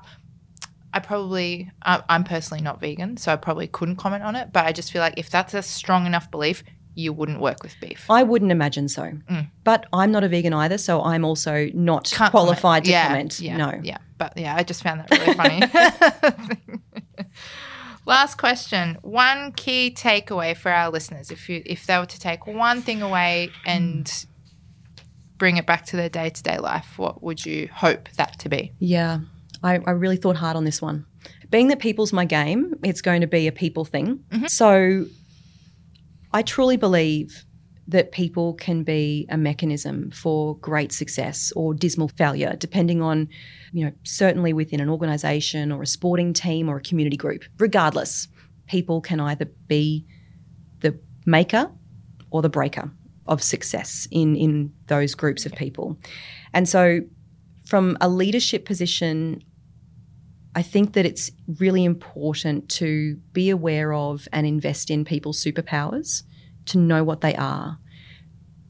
[0.92, 4.52] I probably I, I'm personally not vegan, so I probably couldn't comment on it.
[4.52, 6.64] But I just feel like if that's a strong enough belief,
[6.94, 8.06] you wouldn't work with beef.
[8.08, 9.12] I wouldn't imagine so.
[9.64, 12.14] But I'm not a vegan either, so I'm also not Mm.
[12.16, 12.84] Can't qualified comment.
[12.84, 13.40] to yeah, comment.
[13.40, 13.80] Yeah, no.
[13.82, 16.78] Yeah, but yeah, I just found that really funny.
[18.06, 18.98] Last question.
[19.00, 23.00] One key takeaway for our listeners, if you if they were to take one thing
[23.00, 24.26] away and
[25.38, 28.48] bring it back to their day to day life, what would you hope that to
[28.50, 28.72] be?
[28.78, 29.20] Yeah,
[29.62, 31.06] I, I really thought hard on this one.
[31.50, 34.22] Being that people's my game, it's going to be a people thing.
[34.48, 35.06] So
[36.34, 37.46] I truly believe
[37.86, 43.28] that people can be a mechanism for great success or dismal failure, depending on,
[43.72, 47.44] you know, certainly within an organization or a sporting team or a community group.
[47.58, 48.26] Regardless,
[48.66, 50.04] people can either be
[50.80, 51.70] the maker
[52.30, 52.90] or the breaker
[53.26, 55.96] of success in, in those groups of people.
[56.52, 57.00] And so
[57.64, 59.40] from a leadership position,
[60.54, 66.22] I think that it's really important to be aware of and invest in people's superpowers,
[66.66, 67.78] to know what they are.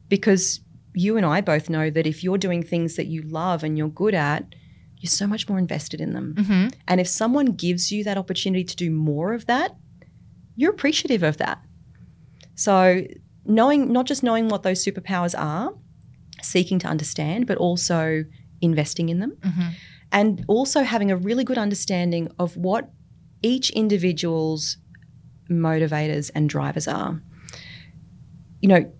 [0.09, 0.61] Because
[0.93, 3.89] you and I both know that if you're doing things that you love and you're
[3.89, 4.55] good at,
[4.97, 6.35] you're so much more invested in them.
[6.37, 6.67] Mm-hmm.
[6.87, 9.75] And if someone gives you that opportunity to do more of that,
[10.55, 11.61] you're appreciative of that.
[12.55, 13.05] So,
[13.45, 15.73] knowing not just knowing what those superpowers are,
[16.41, 18.23] seeking to understand, but also
[18.61, 19.69] investing in them, Mm-hmm.
[20.15, 22.89] And also having a really good understanding of what
[23.43, 24.77] each individual's
[25.51, 27.21] motivators and drivers are.
[28.61, 28.91] You know,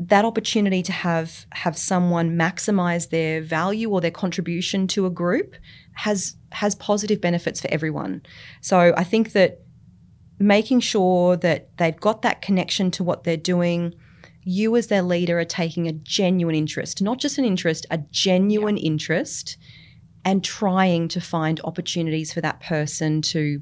[0.00, 5.54] that opportunity to have have someone maximize their value or their contribution to a group
[5.92, 8.22] has has positive benefits for everyone.
[8.62, 9.60] So I think that
[10.38, 13.94] making sure that they've got that connection to what they're doing,
[14.42, 18.78] you as their leader are taking a genuine interest, not just an interest, a genuine
[18.78, 19.58] interest,
[20.24, 23.60] and trying to find opportunities for that person to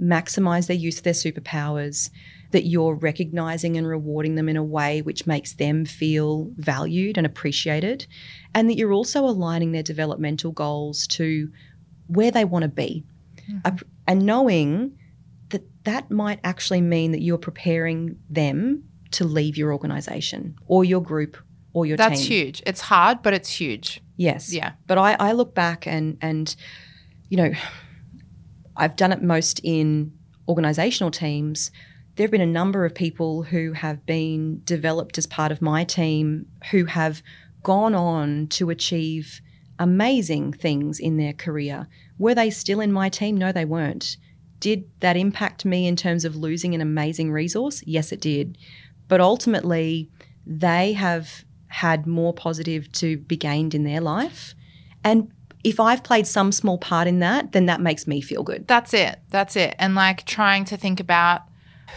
[0.00, 2.10] maximize their use of their superpowers,
[2.52, 7.26] that you're recognizing and rewarding them in a way which makes them feel valued and
[7.26, 8.06] appreciated,
[8.54, 11.50] and that you're also aligning their developmental goals to
[12.06, 13.04] where they want to be.
[13.50, 13.58] Mm-hmm.
[13.66, 14.96] Ap- And knowing
[15.50, 21.02] that that might actually mean that you're preparing them to leave your organization or your
[21.02, 21.36] group
[21.72, 22.28] or your That's team.
[22.46, 22.62] huge.
[22.66, 24.00] It's hard, but it's huge.
[24.18, 24.52] Yes.
[24.52, 24.72] Yeah.
[24.86, 26.54] But I, I look back and and
[27.30, 27.52] you know,
[28.76, 30.12] I've done it most in
[30.46, 31.70] organizational teams.
[32.16, 35.84] There have been a number of people who have been developed as part of my
[35.84, 37.22] team who have
[37.62, 39.40] gone on to achieve
[39.78, 41.86] amazing things in their career,
[42.18, 43.36] Were they still in my team?
[43.36, 44.16] No, they weren't.
[44.58, 47.82] Did that impact me in terms of losing an amazing resource?
[47.86, 48.58] Yes, it did.
[49.06, 50.10] But ultimately,
[50.44, 54.54] they have had more positive to be gained in their life.
[55.04, 55.30] And
[55.64, 58.66] if I've played some small part in that, then that makes me feel good.
[58.66, 59.18] That's it.
[59.30, 59.74] That's it.
[59.78, 61.42] And like trying to think about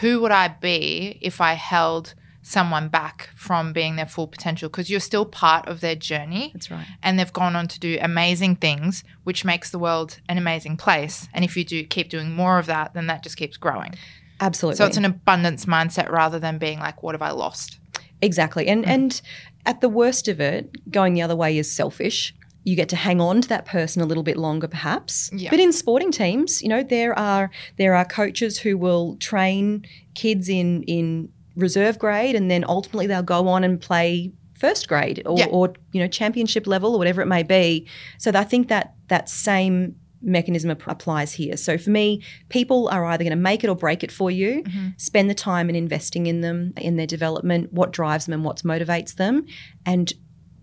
[0.00, 4.90] who would I be if I held someone back from being their full potential because
[4.90, 6.50] you're still part of their journey.
[6.52, 6.86] That's right.
[7.02, 11.28] And they've gone on to do amazing things, which makes the world an amazing place.
[11.32, 13.94] And if you do keep doing more of that, then that just keeps growing.
[14.40, 14.76] Absolutely.
[14.76, 17.78] So it's an abundance mindset rather than being like, what have I lost?
[18.20, 18.66] Exactly.
[18.68, 18.88] And mm.
[18.88, 19.22] and
[19.66, 22.34] at the worst of it, going the other way is selfish.
[22.64, 25.30] You get to hang on to that person a little bit longer, perhaps.
[25.32, 25.50] Yeah.
[25.50, 29.84] But in sporting teams, you know, there are there are coaches who will train
[30.14, 35.20] kids in in reserve grade, and then ultimately they'll go on and play first grade
[35.26, 35.46] or, yeah.
[35.46, 37.88] or you know championship level or whatever it may be.
[38.18, 41.56] So I think that that same mechanism applies here.
[41.56, 44.62] So for me, people are either going to make it or break it for you.
[44.62, 44.88] Mm-hmm.
[44.96, 48.58] Spend the time in investing in them, in their development, what drives them and what
[48.58, 49.46] motivates them,
[49.84, 50.12] and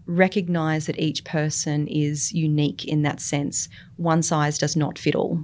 [0.05, 3.69] recognize that each person is unique in that sense.
[3.97, 5.43] One size does not fit all.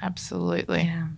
[0.00, 0.82] Absolutely.
[0.82, 1.08] Yeah.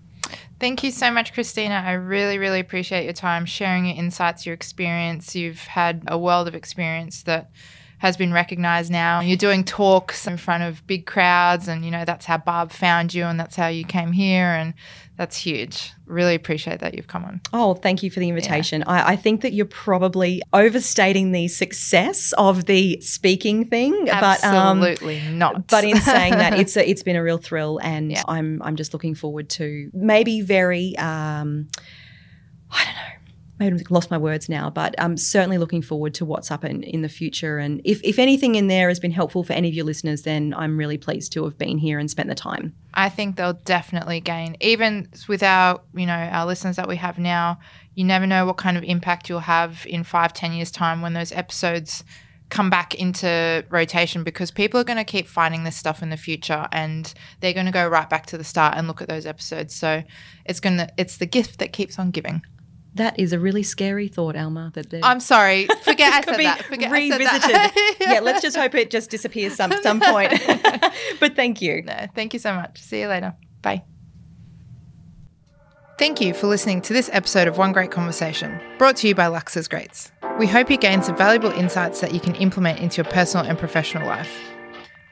[0.61, 1.83] Thank you so much, Christina.
[1.87, 5.37] I really, really appreciate your time sharing your insights, your experience.
[5.37, 7.51] You've had a world of experience that
[7.99, 9.21] has been recognized now.
[9.21, 13.13] You're doing talks in front of big crowds, and you know that's how Barb found
[13.13, 14.75] you, and that's how you came here, and
[15.17, 15.93] that's huge.
[16.07, 17.41] Really appreciate that you've come on.
[17.53, 18.83] Oh, thank you for the invitation.
[18.83, 18.93] Yeah.
[18.93, 25.27] I, I, think that you're probably overstating the success of the speaking thing, absolutely but,
[25.27, 25.67] um, not.
[25.67, 28.23] But in saying that, it's a, it's been a real thrill, and yeah.
[28.29, 30.97] I'm I'm just looking forward to maybe very.
[30.99, 31.69] Um,
[32.71, 33.18] I don't know
[33.59, 36.83] maybe I've lost my words now, but I'm certainly looking forward to what's up in,
[36.83, 37.59] in the future.
[37.59, 40.55] And if, if anything in there has been helpful for any of your listeners, then
[40.57, 42.75] I'm really pleased to have been here and spent the time.
[42.95, 44.57] I think they'll definitely gain.
[44.61, 47.59] Even with our, you know, our listeners that we have now,
[47.95, 51.15] you never know what kind of impact you'll have in five, ten years' time when
[51.15, 52.05] those episodes
[52.51, 56.17] come back into rotation because people are going to keep finding this stuff in the
[56.17, 59.27] future and they're going to go right back to the start and look at those
[59.27, 59.75] episodes.
[59.75, 60.03] So
[60.47, 62.43] it's going to it's the gift that keeps on giving.
[62.95, 64.73] That is a really scary thought, Alma.
[64.75, 65.67] That I'm sorry.
[65.83, 66.63] Forget I said that.
[66.65, 67.27] Forget revisited.
[67.29, 67.97] I said that.
[68.01, 70.33] yeah, let's just hope it just disappears some some point.
[71.21, 71.83] but thank you.
[71.83, 72.81] No, thank you so much.
[72.81, 73.35] See you later.
[73.63, 73.85] Bye.
[75.99, 79.27] Thank you for listening to this episode of One Grate Conversation, brought to you by
[79.27, 80.13] Lauxes Grates.
[80.39, 83.59] We hope you gain some valuable insights that you can implement into your personal and
[83.59, 84.33] professional life.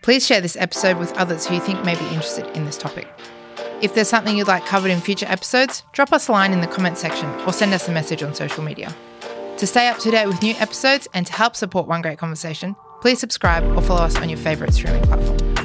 [0.02, 3.08] Please share this episode with others who you think may be interested in this topic.
[3.82, 6.66] If there's something you'd like covered in future episodes, drop us a line in the
[6.66, 8.94] comment section or send us a message on social media.
[9.58, 12.74] To stay up to date with new episodes and to help support One Grate Conversation,
[13.02, 15.55] please subscribe or follow us on your favourite streaming platform.